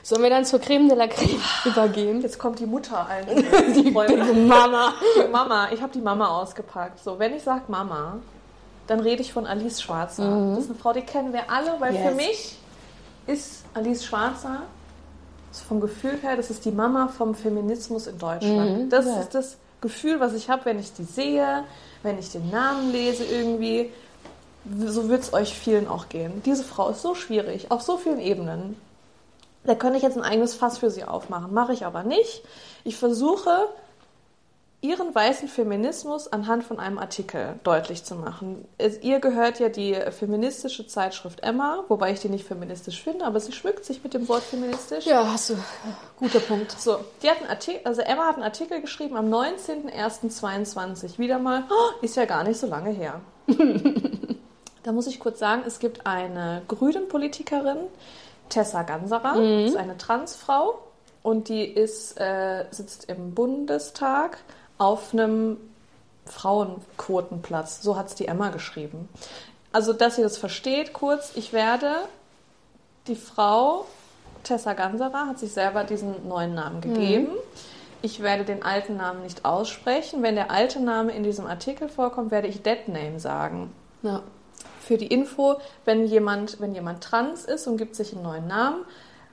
[0.02, 2.20] Sollen wir dann zur Creme de la Creme übergehen?
[2.20, 3.26] Jetzt kommt die Mutter allen.
[3.74, 4.92] die Mama.
[5.16, 5.68] Die Mama.
[5.72, 7.02] Ich habe die Mama ausgepackt.
[7.02, 8.18] So, wenn ich sage Mama,
[8.86, 10.24] dann rede ich von Alice Schwarzer.
[10.24, 10.54] Mhm.
[10.54, 12.08] Das ist eine Frau, die kennen wir alle, weil yes.
[12.08, 12.58] für mich
[13.26, 14.62] ist Alice Schwarzer
[15.60, 18.78] vom Gefühl her, das ist die Mama vom Feminismus in Deutschland.
[18.78, 19.20] Mhm, das ja.
[19.20, 21.64] ist das Gefühl, was ich habe, wenn ich die sehe,
[22.02, 23.90] wenn ich den Namen lese irgendwie.
[24.86, 26.42] So wird es euch vielen auch gehen.
[26.46, 28.76] Diese Frau ist so schwierig, auf so vielen Ebenen.
[29.64, 31.52] Da könnte ich jetzt ein eigenes Fass für sie aufmachen.
[31.52, 32.42] Mache ich aber nicht.
[32.84, 33.68] Ich versuche
[34.82, 38.66] ihren weißen Feminismus anhand von einem Artikel deutlich zu machen.
[39.00, 43.52] Ihr gehört ja die feministische Zeitschrift Emma, wobei ich die nicht feministisch finde, aber sie
[43.52, 45.06] schmückt sich mit dem Wort feministisch.
[45.06, 45.54] Ja, hast du.
[46.18, 46.72] Guter Punkt.
[46.72, 51.16] So, die hat einen Artikel, also Emma hat einen Artikel geschrieben am 19.01.22.
[51.16, 53.20] Wieder mal, oh, ist ja gar nicht so lange her.
[54.82, 57.78] da muss ich kurz sagen, es gibt eine grünen Politikerin,
[58.48, 59.66] Tessa Ganserer, mhm.
[59.66, 60.80] ist eine Transfrau
[61.22, 64.38] und die ist, äh, sitzt im Bundestag
[64.78, 65.56] auf einem
[66.26, 67.82] Frauenquotenplatz.
[67.82, 69.08] So hat es die Emma geschrieben.
[69.72, 71.94] Also, dass ihr das versteht, kurz, ich werde
[73.06, 73.86] die Frau
[74.44, 77.32] Tessa Ganserer hat sich selber diesen neuen Namen gegeben.
[77.32, 77.38] Mhm.
[78.02, 80.22] Ich werde den alten Namen nicht aussprechen.
[80.22, 83.72] Wenn der alte Name in diesem Artikel vorkommt, werde ich Dead Name sagen.
[84.02, 84.22] Ja.
[84.80, 88.84] Für die Info, wenn jemand, wenn jemand trans ist und gibt sich einen neuen Namen,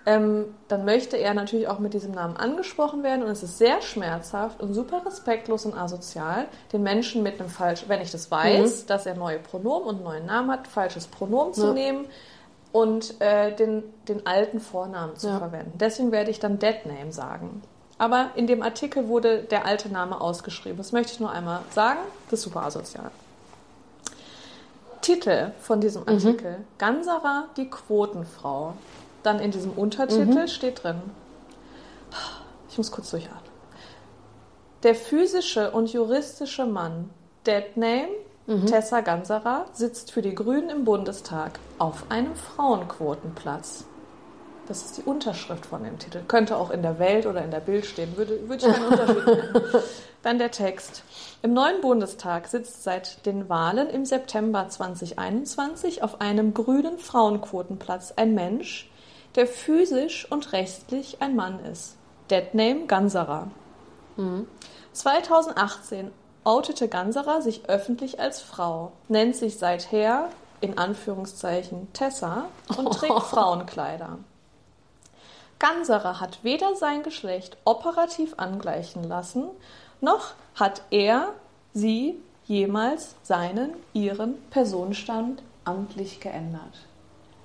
[0.09, 3.79] ähm, dann möchte er natürlich auch mit diesem Namen angesprochen werden und es ist sehr
[3.83, 8.83] schmerzhaft und super respektlos und asozial, den Menschen mit einem falschen, wenn ich das weiß,
[8.83, 8.87] mhm.
[8.87, 11.73] dass er neue Pronomen und einen neuen Namen hat, falsches Pronomen zu ja.
[11.73, 12.05] nehmen
[12.71, 15.37] und äh, den, den alten Vornamen zu ja.
[15.37, 15.73] verwenden.
[15.77, 17.61] Deswegen werde ich dann Dead Name sagen.
[17.99, 20.77] Aber in dem Artikel wurde der alte Name ausgeschrieben.
[20.77, 21.99] Das möchte ich nur einmal sagen.
[22.31, 23.11] Das ist super asozial.
[25.01, 26.09] Titel von diesem mhm.
[26.09, 26.65] Artikel: mhm.
[26.79, 28.73] Ganserer, die Quotenfrau.
[29.23, 30.47] Dann in diesem Untertitel mhm.
[30.47, 31.01] steht drin,
[32.69, 33.49] ich muss kurz durchatmen.
[34.83, 37.09] Der physische und juristische Mann,
[37.45, 38.07] Deadname
[38.47, 38.65] mhm.
[38.65, 43.85] Tessa Ganserer, sitzt für die Grünen im Bundestag auf einem Frauenquotenplatz.
[44.67, 46.21] Das ist die Unterschrift von dem Titel.
[46.27, 49.25] Könnte auch in der Welt oder in der Bild stehen, würde, würde ich keinen Unterschied
[49.25, 49.83] nennen.
[50.21, 51.03] Dann der Text.
[51.41, 58.35] Im neuen Bundestag sitzt seit den Wahlen im September 2021 auf einem grünen Frauenquotenplatz ein
[58.35, 58.88] Mensch,
[59.39, 61.95] der physisch und rechtlich ein Mann ist.
[62.29, 63.47] Deadname Ganserer.
[64.17, 64.49] Mhm.
[64.91, 66.11] 2018
[66.43, 70.27] outete Ganserer sich öffentlich als Frau, nennt sich seither
[70.59, 73.21] in Anführungszeichen Tessa und trägt oh.
[73.21, 74.17] Frauenkleider.
[75.57, 79.45] Ganserer hat weder sein Geschlecht operativ angleichen lassen,
[80.01, 81.33] noch hat er
[81.73, 86.88] sie jemals seinen, ihren Personenstand amtlich geändert.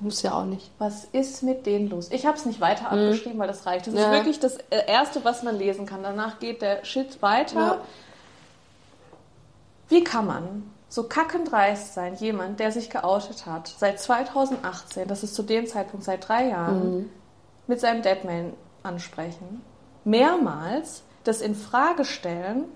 [0.00, 0.70] Muss ja auch nicht.
[0.78, 2.10] Was ist mit denen los?
[2.10, 3.08] Ich habe es nicht weiter mhm.
[3.08, 3.86] abgeschrieben, weil das reicht.
[3.86, 4.06] Das ja.
[4.06, 6.02] ist wirklich das äh, Erste, was man lesen kann.
[6.02, 7.60] Danach geht der Shit weiter.
[7.60, 7.80] Ja.
[9.88, 15.34] Wie kann man so kackendreist sein, jemand, der sich geoutet hat, seit 2018, das ist
[15.34, 17.10] zu dem Zeitpunkt seit drei Jahren, mhm.
[17.66, 19.62] mit seinem Deadman ansprechen,
[20.04, 22.66] mehrmals das in Frage stellen,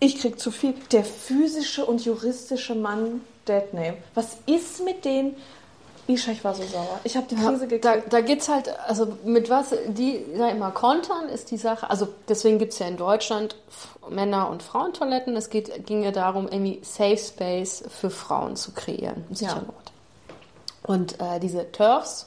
[0.00, 3.98] ich krieg zu viel, der physische und juristische Mann Deadname.
[4.14, 5.36] Was ist mit denen?
[6.08, 7.00] Isha, ich war so sauer.
[7.04, 7.84] Ich habe die Krise gekriegt.
[7.84, 11.90] Da, da geht es halt, also mit was die da immer kontern, ist die Sache.
[11.90, 13.56] Also deswegen gibt es ja in Deutschland
[14.08, 15.36] Männer- und Frauentoiletten.
[15.36, 19.24] Es geht, ging ja darum, irgendwie Safe Space für Frauen zu kreieren.
[19.30, 19.62] Ja.
[20.84, 22.26] Und äh, diese TERFs,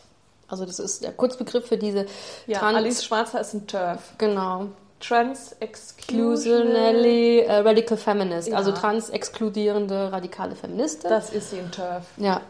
[0.49, 2.05] also das ist der Kurzbegriff für diese
[2.47, 4.01] ja, Trans Alice Schwarzer ist ein TERF.
[4.17, 4.67] Genau.
[4.99, 8.57] Trans Exclusionally uh, Radical Feminist, ja.
[8.57, 11.09] also trans exkludierende radikale Feministin.
[11.09, 12.03] Das ist sie ein TERF.
[12.17, 12.41] Ja.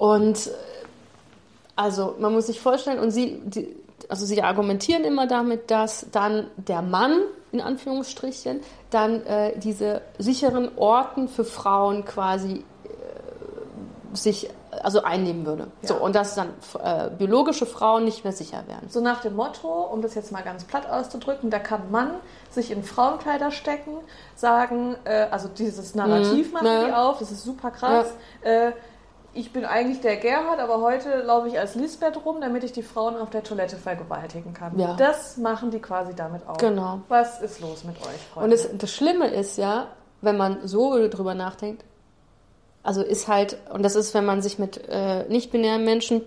[0.00, 0.50] Und
[1.76, 3.76] also man muss sich vorstellen, und sie, die,
[4.08, 7.20] also sie argumentieren immer damit, dass dann der Mann,
[7.52, 15.66] in Anführungsstrichen, dann äh, diese sicheren Orten für Frauen quasi äh, sich also einnehmen würde.
[15.82, 15.88] Ja.
[15.88, 16.48] So, und dass dann
[16.82, 18.88] äh, biologische Frauen nicht mehr sicher werden.
[18.88, 22.12] So nach dem Motto, um das jetzt mal ganz platt auszudrücken, da kann Mann
[22.48, 23.98] sich in Frauenkleider stecken,
[24.34, 26.52] sagen, äh, also dieses Narrativ mhm.
[26.54, 26.86] machen ja.
[26.86, 28.14] die auf, das ist super krass.
[28.42, 28.68] Ja.
[28.68, 28.72] Äh,
[29.32, 32.82] ich bin eigentlich der Gerhard, aber heute laufe ich als Lisbeth rum, damit ich die
[32.82, 34.78] Frauen auf der Toilette vergewaltigen kann.
[34.78, 34.94] Ja.
[34.96, 36.56] Das machen die quasi damit auch.
[36.56, 37.00] Genau.
[37.08, 38.44] Was ist los mit euch, Freunde?
[38.44, 39.88] Und das, das Schlimme ist ja,
[40.20, 41.84] wenn man so drüber nachdenkt,
[42.82, 46.22] also ist halt, und das ist, wenn man sich mit äh, nicht-binären Menschen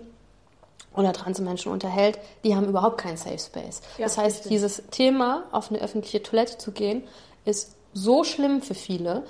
[0.94, 3.82] oder trans Menschen unterhält, die haben überhaupt keinen Safe Space.
[3.98, 4.50] Ja, das heißt, richtig.
[4.50, 7.02] dieses Thema, auf eine öffentliche Toilette zu gehen,
[7.44, 9.24] ist so schlimm für viele,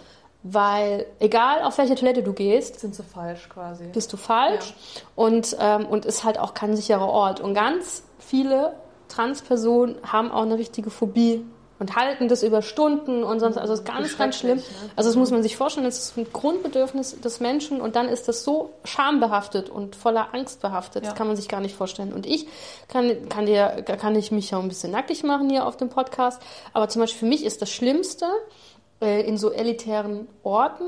[0.44, 3.84] weil egal auf welche Toilette du gehst, sind sie falsch quasi.
[3.86, 5.02] Bist du falsch ja.
[5.16, 7.40] und, ähm, und ist halt auch kein sicherer Ort.
[7.40, 8.74] Und ganz viele
[9.08, 11.46] Transpersonen haben auch eine richtige Phobie
[11.78, 14.58] und halten das über Stunden und sonst, also es ist ganz, ganz schlimm.
[14.58, 14.64] Ne?
[14.96, 18.28] Also das muss man sich vorstellen, das ist ein Grundbedürfnis des Menschen und dann ist
[18.28, 21.10] das so schambehaftet und voller Angst behaftet, ja.
[21.10, 22.12] das kann man sich gar nicht vorstellen.
[22.12, 22.46] Und ich
[22.88, 26.40] kann, kann dir, kann ich mich ja ein bisschen nackig machen hier auf dem Podcast,
[26.74, 28.26] aber zum Beispiel für mich ist das Schlimmste,
[29.06, 30.84] in so elitären Orten,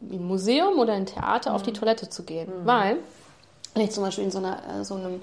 [0.00, 1.56] wie ein Museum oder ein Theater, mhm.
[1.56, 1.76] auf die mhm.
[1.76, 2.48] Toilette zu gehen.
[2.48, 2.66] Mhm.
[2.66, 2.96] Weil
[3.74, 5.22] wenn ich zum Beispiel in so, einer, äh, so einem,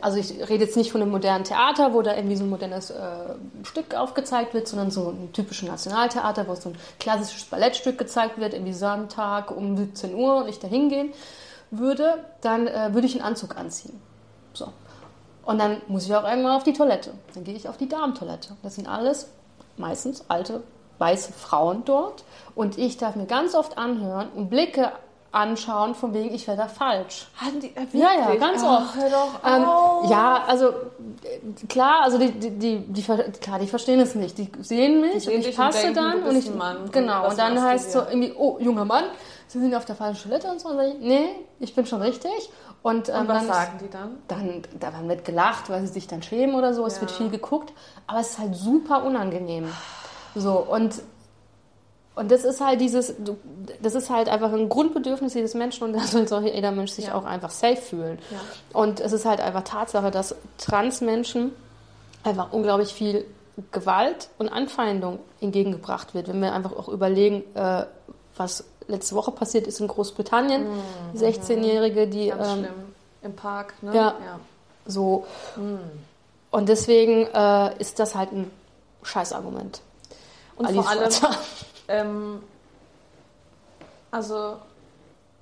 [0.00, 2.90] also ich rede jetzt nicht von einem modernen Theater, wo da irgendwie so ein modernes
[2.90, 2.96] äh,
[3.62, 8.54] Stück aufgezeigt wird, sondern so ein typisches Nationaltheater, wo so ein klassisches Ballettstück gezeigt wird,
[8.54, 11.12] irgendwie Sonntag um 17 Uhr und ich da hingehen
[11.70, 14.00] würde, dann äh, würde ich einen Anzug anziehen.
[14.52, 14.68] So.
[15.44, 17.12] Und dann muss ich auch irgendwann auf die Toilette.
[17.34, 18.56] Dann gehe ich auf die Damentoilette.
[18.62, 19.28] Das sind alles
[19.76, 20.62] meistens alte
[20.98, 22.24] weiße Frauen dort.
[22.54, 24.92] Und ich darf mir ganz oft anhören und Blicke
[25.32, 27.26] anschauen, von wegen, ich wäre da falsch.
[27.36, 28.96] Hatten die, äh, Ja, ja, ganz Ach, oft.
[29.44, 29.62] Ähm,
[30.08, 34.38] ja, also äh, klar, also die, die, die, die, klar, die verstehen es nicht.
[34.38, 36.88] Die sehen mich sehen und ich dich und passe denken, dann und ich Mann.
[36.92, 38.10] genau Und dann heißt so hier?
[38.12, 39.04] irgendwie, oh junger Mann,
[39.48, 40.68] Sie sind auf der falschen Toilette und so.
[40.68, 41.28] Und dann ich, nee,
[41.58, 42.30] ich bin schon richtig.
[42.82, 44.18] Und, ähm, Und was dann sagen die dann?
[44.28, 46.86] dann, da wird gelacht, weil sie sich dann schämen oder so.
[46.86, 47.00] Es Ja.
[47.02, 47.72] wird viel geguckt,
[48.06, 49.68] aber es ist halt super unangenehm.
[50.34, 51.02] So und
[52.16, 53.14] und das ist halt dieses,
[53.82, 57.06] das ist halt einfach ein Grundbedürfnis jedes Menschen und da soll so jeder Mensch sich
[57.06, 57.14] Ja.
[57.16, 58.18] auch einfach safe fühlen.
[58.30, 58.38] Ja.
[58.72, 61.50] Und es ist halt einfach Tatsache, dass Transmenschen
[62.22, 63.24] einfach unglaublich viel
[63.72, 66.28] Gewalt und Anfeindung entgegengebracht wird.
[66.28, 67.84] Wenn wir einfach auch überlegen, äh,
[68.36, 70.66] was letzte Woche passiert ist in Großbritannien,
[71.16, 72.36] 16-Jährige, die Mhm.
[72.38, 72.74] Ganz ähm, schlimm.
[73.22, 73.94] Im Park, ne?
[73.94, 74.14] ja.
[74.86, 75.24] so
[76.50, 78.50] und deswegen äh, ist das halt ein
[79.02, 79.80] Scheißargument.
[80.56, 81.36] Und Alice vor allem,
[81.88, 82.42] ähm,
[84.10, 84.56] also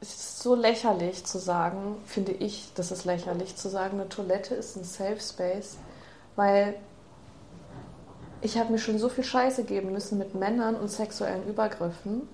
[0.00, 4.54] es ist so lächerlich zu sagen, finde ich, das ist lächerlich zu sagen, eine Toilette
[4.54, 5.76] ist ein Safe Space,
[6.34, 6.74] weil
[8.40, 12.28] ich habe mir schon so viel Scheiße geben müssen mit Männern und sexuellen Übergriffen.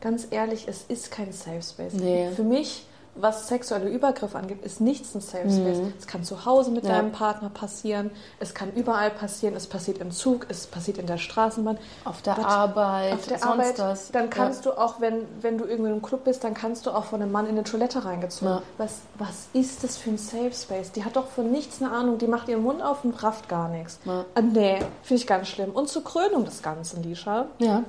[0.00, 1.92] Ganz ehrlich, es ist kein Safe Space.
[1.92, 2.30] Nee.
[2.34, 5.78] Für mich, was sexuelle Übergriffe angeht, ist nichts ein Safe Space.
[5.98, 6.88] Es kann zu Hause mit Mhm.
[6.90, 6.96] Ja.
[6.96, 8.10] deinem Partner passieren,
[8.40, 11.76] es kann überall passieren, es passiert im Zug, es passiert in der Straßenbahn.
[12.06, 14.10] Auf der Was- Arbeit, Auf der sonst Arbeit, was.
[14.12, 17.04] dann kannst du auch, wenn, wenn du irgendwo im Club bist, dann kannst du auch
[17.04, 18.54] von einem Mann in eine Toilette reingezogen.
[18.54, 18.62] Ja.
[18.78, 20.92] Was, was ist das für ein Safe Space?
[20.92, 22.16] Die hat doch von nichts eine Ahnung.
[22.16, 23.98] Die macht ihren Mund auf und rafft gar nichts.
[24.06, 24.24] Ja.
[24.34, 25.70] Ah, nee, finde ich ganz schlimm.
[25.72, 27.82] Und zur Krönung des Ganzen, Lisha, Ja.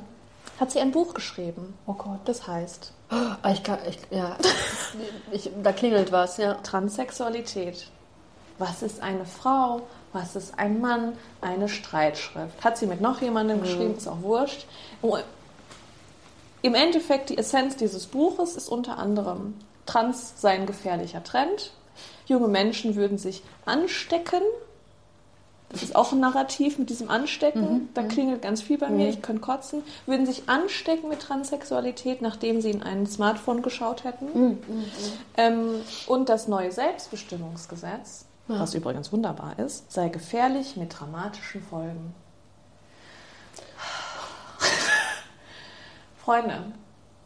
[0.59, 1.75] hat sie ein Buch geschrieben.
[1.87, 2.19] Oh Gott.
[2.25, 4.35] Das heißt Ah, Ich kann, ich, ja.
[5.31, 6.55] ich, da klingelt was, ja.
[6.55, 7.87] Transsexualität.
[8.57, 9.81] Was ist eine Frau?
[10.13, 11.17] Was ist ein Mann?
[11.41, 12.63] Eine Streitschrift.
[12.63, 14.65] Hat sie mit noch jemandem geschrieben, ist auch wurscht.
[16.61, 19.55] Im Endeffekt, die Essenz dieses Buches ist unter anderem,
[19.85, 21.71] Trans sei ein gefährlicher Trend.
[22.25, 24.41] Junge Menschen würden sich anstecken.
[25.73, 27.89] Das ist auch ein Narrativ mit diesem Anstecken.
[27.95, 29.09] Da klingelt ganz viel bei mir.
[29.09, 29.81] Ich könnte kotzen.
[30.05, 34.59] Würden sich anstecken mit Transsexualität, nachdem sie in ein Smartphone geschaut hätten.
[35.35, 42.13] Ähm, und das neue Selbstbestimmungsgesetz, was übrigens wunderbar ist, sei gefährlich mit dramatischen Folgen.
[46.23, 46.65] Freunde,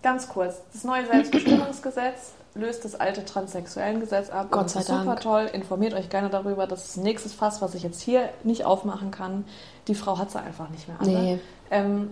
[0.02, 0.62] ganz kurz.
[0.72, 4.48] Das neue Selbstbestimmungsgesetz löst das alte Transsexuellengesetz ab.
[4.52, 5.22] Gott das sei ist super Dank.
[5.22, 5.50] toll.
[5.54, 6.68] Informiert euch gerne darüber.
[6.68, 9.46] Das ist nächstes Fass, was ich jetzt hier nicht aufmachen kann.
[9.88, 11.12] Die Frau hat sie einfach nicht mehr alle.
[11.12, 11.40] Nee.
[11.70, 12.10] Ähm,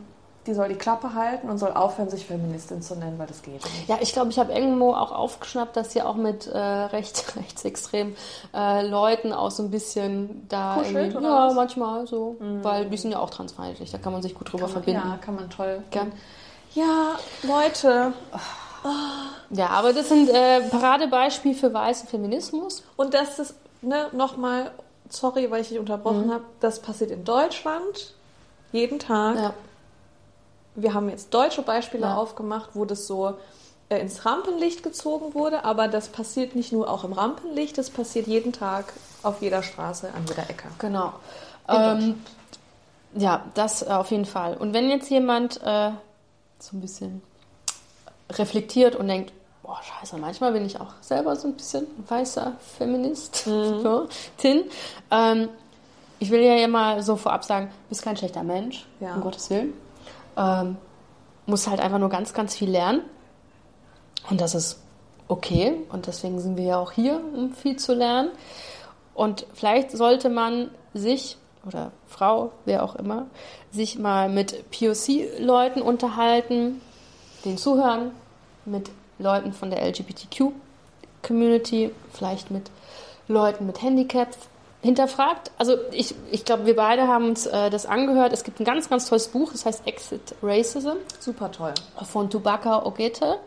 [0.48, 3.64] die soll die Klappe halten und soll aufhören, sich Feministin zu nennen, weil das geht
[3.64, 3.90] nicht.
[3.90, 8.16] Ja, ich glaube, ich habe irgendwo auch aufgeschnappt, dass sie auch mit äh, recht, rechtsextremen
[8.54, 11.56] äh, Leuten auch so ein bisschen da Kuschelt, oder ja, was?
[11.56, 15.02] manchmal so, weil die sind ja auch transfeindlich, da kann man sich gut drüber verbinden.
[15.04, 15.82] Ja, kann man toll.
[15.90, 16.12] Gell?
[16.74, 18.14] Ja, Leute.
[19.52, 22.84] Ja, aber das sind äh, Paradebeispiel für weißen Feminismus.
[22.96, 24.72] Und das ist, ne, nochmal,
[25.10, 28.14] sorry, weil ich dich unterbrochen habe, das passiert in Deutschland
[28.72, 29.36] jeden Tag.
[29.38, 29.54] Ja.
[30.76, 32.16] Wir haben jetzt deutsche Beispiele Ja.
[32.16, 33.36] aufgemacht, wo das so
[33.90, 38.28] äh, ins Rampenlicht gezogen wurde, aber das passiert nicht nur auch im Rampenlicht, das passiert
[38.28, 38.92] jeden Tag
[39.24, 40.68] auf jeder Straße, an jeder Ecke.
[40.80, 41.14] Genau.
[41.70, 42.22] Ähm,
[43.16, 44.58] ja, das auf jeden Fall.
[44.58, 45.92] Und wenn jetzt jemand äh,
[46.60, 47.22] so ein bisschen
[48.32, 53.46] reflektiert und denkt, boah, scheiße, manchmal bin ich auch selber so ein bisschen weißer Feminist,
[53.48, 53.80] Mhm.
[53.84, 54.08] so,
[54.38, 54.64] Tin.
[55.12, 55.50] Ähm,
[56.20, 59.16] ich will ja immer so vorab sagen, du bist kein schlechter Mensch, Ja.
[59.16, 59.74] um Gottes Willen.
[60.38, 60.78] Ähm,
[61.46, 63.02] musst halt einfach nur ganz, ganz viel lernen.
[64.30, 64.80] Und das ist
[65.28, 65.76] okay.
[65.92, 68.30] Und deswegen sind wir ja auch hier, um viel zu lernen.
[69.14, 73.26] Und vielleicht sollte man sich oder Frau, wer auch immer,
[73.72, 76.80] sich mal mit POC-Leuten unterhalten,
[77.46, 78.12] denen zuhören,
[78.66, 82.70] mit Leuten von der LGBTQ-Community, vielleicht mit
[83.28, 84.38] Leuten mit Handicaps
[84.82, 85.52] hinterfragt.
[85.58, 88.34] Also ich, ich glaube, wir beide haben uns äh, das angehört.
[88.34, 91.74] Es gibt ein ganz, ganz tolles Buch, das heißt Exit Racism Super toll.
[92.04, 93.38] von Tubaka Ogete.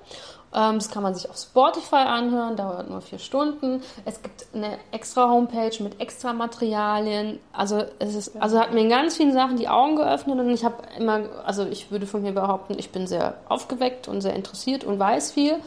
[0.55, 3.83] Ähm, das kann man sich auf Spotify anhören, dauert nur vier Stunden.
[4.07, 7.39] Es gibt eine extra Homepage mit extra Materialien.
[7.53, 10.65] Also es ist, also hat mir in ganz vielen Sachen die Augen geöffnet und ich
[10.65, 14.85] habe immer, also ich würde von mir behaupten, ich bin sehr aufgeweckt und sehr interessiert
[14.85, 15.59] und weiß viel.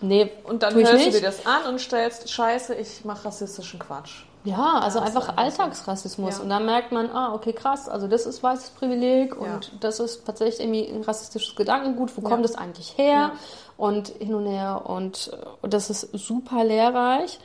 [0.00, 4.22] Nee, Und dann hörst du dir das an und stellst, scheiße, ich mache rassistischen Quatsch.
[4.44, 5.36] Ja, also Ja, einfach.
[5.36, 6.36] Alltagsrassismus.
[6.36, 6.42] Ja.
[6.44, 9.54] Und dann merkt man, ah, okay, krass, also das ist weißes Privileg Ja.
[9.54, 12.16] und das ist tatsächlich irgendwie ein rassistisches Gedankengut.
[12.16, 12.28] Wo Ja.
[12.28, 13.32] kommt das eigentlich her?
[13.78, 14.82] Und hin und her.
[14.84, 17.38] Und, äh, und das ist super lehrreich.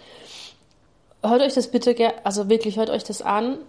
[1.22, 3.60] Hört euch das bitte, also wirklich, hört euch das an.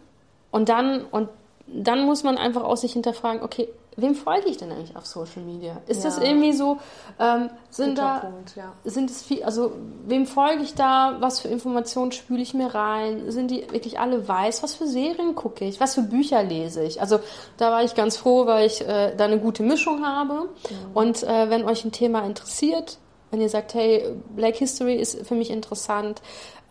[0.50, 1.28] Und dann, und
[1.68, 5.42] dann muss man einfach auch sich hinterfragen, okay, wem folge ich denn eigentlich auf Social
[5.42, 5.80] Media?
[5.86, 6.24] Ist das Ja.
[6.24, 6.78] irgendwie so,
[7.20, 8.72] ähm, sind Guter da, Punkt, ja.
[8.84, 9.72] sind es viel, also
[10.06, 11.16] wem folge ich da?
[11.20, 13.30] Was für Informationen spüle ich mir rein?
[13.30, 14.62] Sind die wirklich alle weiß?
[14.62, 15.80] Was für Serien gucke ich?
[15.80, 17.00] Was für Bücher lese ich?
[17.00, 17.20] Also
[17.56, 20.48] da war ich ganz froh, weil ich äh, da eine gute Mischung habe.
[20.94, 22.98] Und äh, wenn euch ein Thema interessiert,
[23.30, 24.04] wenn ihr sagt, hey,
[24.36, 26.22] Black History ist für mich interessant,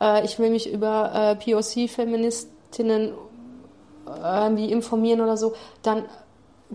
[0.01, 3.13] äh, ich will mich über äh, POC-Feministinnen
[4.05, 6.03] irgendwie informieren oder so, dann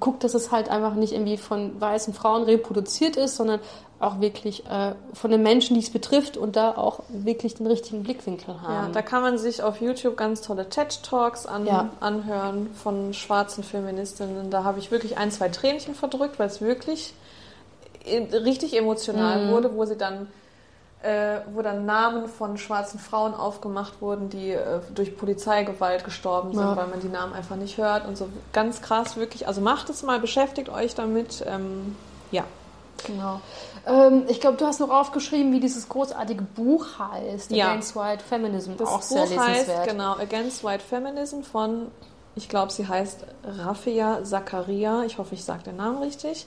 [0.01, 3.61] guckt, dass es halt einfach nicht irgendwie von weißen Frauen reproduziert ist, sondern
[4.01, 8.05] auch wirklich äh, von den Menschen, die es betrifft und da auch wirklich den richtigen
[8.05, 8.93] Blickwinkel Ja, haben.
[8.93, 11.89] da kann man sich auf YouTube ganz tolle TED-Talks an, Ja.
[11.99, 14.51] anhören von schwarzen Feministinnen.
[14.51, 17.13] Da habe ich wirklich ein, zwei Tränchen verdrückt, weil es wirklich
[18.05, 19.51] e- richtig emotional Mhm.
[19.51, 20.29] wurde, wo sie dann
[21.03, 26.63] äh, wo dann Namen von schwarzen Frauen aufgemacht wurden, die äh, durch Polizeigewalt gestorben sind,
[26.63, 26.77] Ja.
[26.77, 29.47] weil man die Namen einfach nicht hört und so ganz krass wirklich.
[29.47, 31.45] Also macht es mal, beschäftigt euch damit.
[31.47, 31.97] Ähm,
[32.31, 32.45] ja,
[33.07, 33.41] Genau.
[33.87, 37.69] Ähm, ich glaube, du hast noch aufgeschrieben, wie dieses großartige Buch heißt, Ja.
[37.69, 39.89] Against White Feminism, Das auch sehr Buch heißt lesenswert.
[39.89, 41.93] genau Against White Feminism von,
[42.35, 45.05] ich glaube, sie heißt Rafia Zakaria.
[45.05, 46.45] Ich hoffe, ich sage den Namen richtig.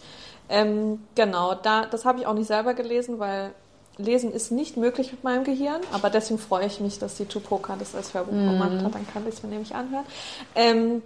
[0.50, 3.54] Ähm, genau, da, das habe ich auch nicht selber gelesen, weil
[4.02, 5.82] Lesen ist nicht möglich mit meinem Gehirn.
[5.94, 8.48] Aber deswegen freue ich mich, dass die Tupoka das als Hörbuch Mhm.
[8.48, 8.96] gemacht hat.
[8.96, 10.06] Dann kann ich es mir nämlich anhören.
[10.56, 11.02] Ähm,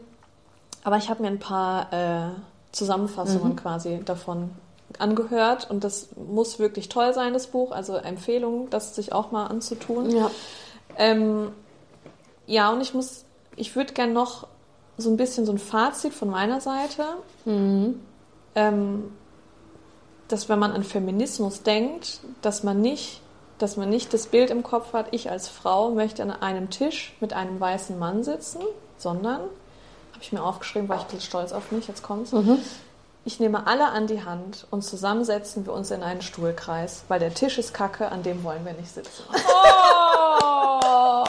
[0.83, 2.29] aber ich habe mir ein paar äh,
[2.71, 3.55] Zusammenfassungen Mhm.
[3.55, 4.51] quasi davon
[4.99, 7.71] angehört und das muss wirklich toll sein, das Buch.
[7.71, 10.09] Also Empfehlung, das sich auch mal anzutun.
[10.15, 10.29] Ja.
[10.97, 11.51] Ähm,
[12.47, 13.25] ja, und ich muss,
[13.55, 14.47] ich würde gerne noch
[14.97, 17.03] so ein bisschen so ein Fazit von meiner Seite,
[17.45, 17.99] Mhm.
[18.55, 19.11] ähm,
[20.27, 23.21] dass wenn man an Feminismus denkt, dass man nicht,
[23.57, 27.15] dass man nicht das Bild im Kopf hat, ich als Frau möchte an einem Tisch
[27.19, 28.61] mit einem weißen Mann sitzen,
[28.97, 32.31] sondern, habe ich mir aufgeschrieben, war ich ein bisschen stolz auf mich, jetzt kommt's.
[32.31, 32.59] Mhm.
[33.27, 37.19] Ich nehme alle an die Hand und zusammen setzen wir uns in einen Stuhlkreis, weil
[37.19, 39.23] der Tisch ist kacke, an dem wollen wir nicht sitzen.
[39.33, 41.23] Oh!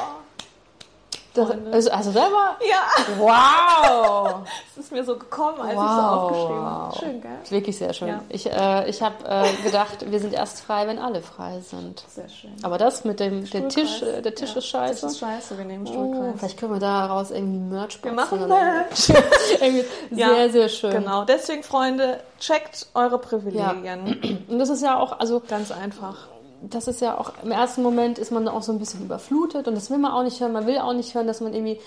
[1.36, 4.40] Das, also, also selber, Ja, wow!
[4.72, 6.22] es ist mir so gekommen, als ich so Wow.
[6.22, 6.98] aufgeschrieben habe.
[6.98, 7.30] Schön, gell?
[7.50, 8.08] Wirklich sehr schön.
[8.08, 8.20] Ja.
[8.28, 12.02] Ich, äh, ich habe äh, gedacht, wir sind erst frei, wenn alle frei sind.
[12.08, 12.52] Sehr schön.
[12.62, 13.68] Aber das mit dem der.
[13.68, 15.00] Tisch, äh, der Tisch Ja, ist scheiße.
[15.06, 16.34] Tisch ist scheiße, wir nehmen Oh, Stuhlkreis.
[16.38, 19.08] vielleicht können wir daraus irgendwie Merch wir machen das.
[19.60, 20.90] irgendwie Ja, sehr, sehr schön.
[20.92, 24.44] Genau, deswegen, Freunde, checkt eure Privilegien.
[24.48, 26.28] Und das ist ja auch, also Ganz einfach.
[26.62, 29.74] Das ist ja auch, im ersten Moment ist man auch so ein bisschen überflutet und
[29.74, 30.52] das will man auch nicht hören.
[30.52, 31.78] Man will auch nicht hören, dass man irgendwie,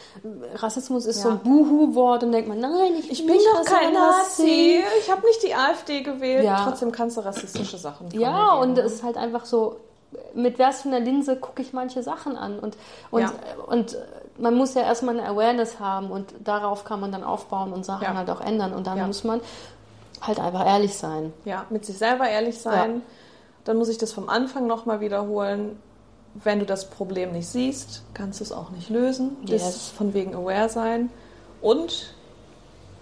[0.55, 1.35] Rassismus ist so Ja.
[1.35, 4.41] ein Buhu-Wort und denkt man, nein, ich, Ich bin bin doch kein Nazi.
[4.43, 4.83] Nazi.
[5.01, 6.45] Ich habe nicht die AfD gewählt.
[6.45, 6.65] Ja.
[6.65, 8.87] Trotzdem kannst du rassistische Sachen Ja, und geben.
[8.87, 9.77] es ist halt einfach so,
[10.33, 12.59] mit was für einer Linse gucke ich manche Sachen an.
[12.59, 12.77] Und,
[13.11, 13.31] und, Ja.
[13.67, 13.97] und
[14.37, 18.03] man muss ja erstmal eine Awareness haben und darauf kann man dann aufbauen und Sachen
[18.03, 18.13] Ja.
[18.15, 18.73] halt auch ändern.
[18.73, 19.07] Und dann Ja.
[19.07, 19.41] muss man
[20.21, 21.33] halt einfach ehrlich sein.
[21.45, 23.01] ja, mit sich selber ehrlich sein.
[23.69, 25.77] Dann muss ich das vom Anfang nochmal wiederholen.
[26.33, 29.37] Wenn du das Problem nicht siehst, kannst du es auch nicht lösen.
[29.43, 29.75] Das Yes.
[29.75, 31.11] ist von wegen aware sein.
[31.61, 32.15] Und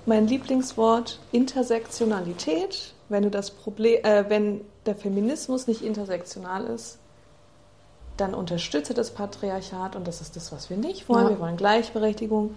[0.05, 2.93] mein Lieblingswort Intersektionalität.
[3.07, 6.97] Wenn du das Problem, äh, wenn der Feminismus nicht intersektional ist,
[8.17, 11.23] dann unterstütze das Patriarchat und das ist das, was wir nicht wollen.
[11.23, 11.29] Ja.
[11.29, 12.55] Wir wollen Gleichberechtigung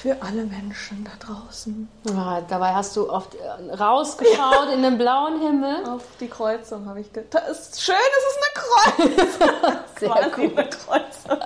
[0.00, 1.88] für alle Menschen da draußen.
[2.08, 5.84] Ja, dabei hast du oft äh, rausgeschaut in den blauen Himmel.
[5.88, 7.44] Auf die Kreuzung habe ich gedacht.
[7.50, 9.78] Ist schön, es ist eine Kreuzung.
[10.00, 10.52] Sehr Quasi cool.
[10.56, 11.38] eine Kreuzung.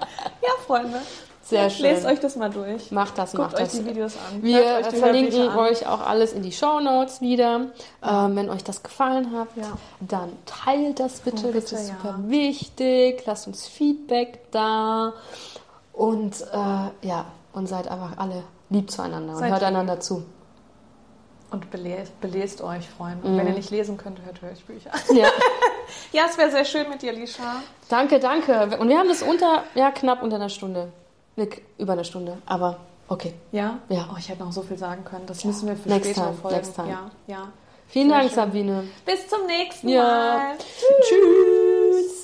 [0.42, 1.00] Ja, Freunde.
[1.42, 2.06] Sehr Lest schön.
[2.06, 2.90] euch das mal durch.
[2.90, 3.72] Macht das, Guckt macht euch das.
[3.72, 4.42] die Videos an.
[4.42, 7.66] Wir euch verlinken euch auch alles in die Show Notes wieder.
[8.02, 9.76] Ähm, wenn euch das gefallen hat, Ja.
[10.00, 11.48] dann teilt das bitte.
[11.48, 11.96] Oh, das bitte, ist ja.
[12.00, 13.22] super wichtig.
[13.26, 15.12] Lasst uns Feedback da.
[15.92, 19.68] Und äh, ja, und seid einfach alle lieb zueinander und Seid hört lieb.
[19.68, 20.24] einander zu.
[21.50, 23.26] Und belest, belest euch, Freunde.
[23.28, 24.90] Und wenn ihr nicht lesen könnt, hört Hörbücher.
[25.14, 25.28] Ja.
[26.12, 27.56] Ja, es wäre sehr schön mit dir, Lisha.
[27.88, 28.76] danke, danke.
[28.78, 30.90] Und wir haben das unter, ja, knapp unter einer Stunde.
[31.36, 32.38] Nick, über eine Stunde.
[32.46, 32.78] Aber
[33.08, 33.34] okay.
[33.52, 33.78] Ja?
[33.88, 34.08] Ja.
[34.12, 35.26] Oh, ich hätte noch so viel sagen können.
[35.26, 36.56] Das müssen wir für Next spätere time, Folgen.
[36.56, 36.88] next time.
[36.88, 37.48] Ja, ja.
[37.88, 38.36] Vielen Sehr Dank, schön.
[38.36, 38.84] Sabine.
[39.04, 40.02] Bis zum nächsten Ja.
[40.02, 40.58] Mal.
[40.58, 42.23] Tschüss.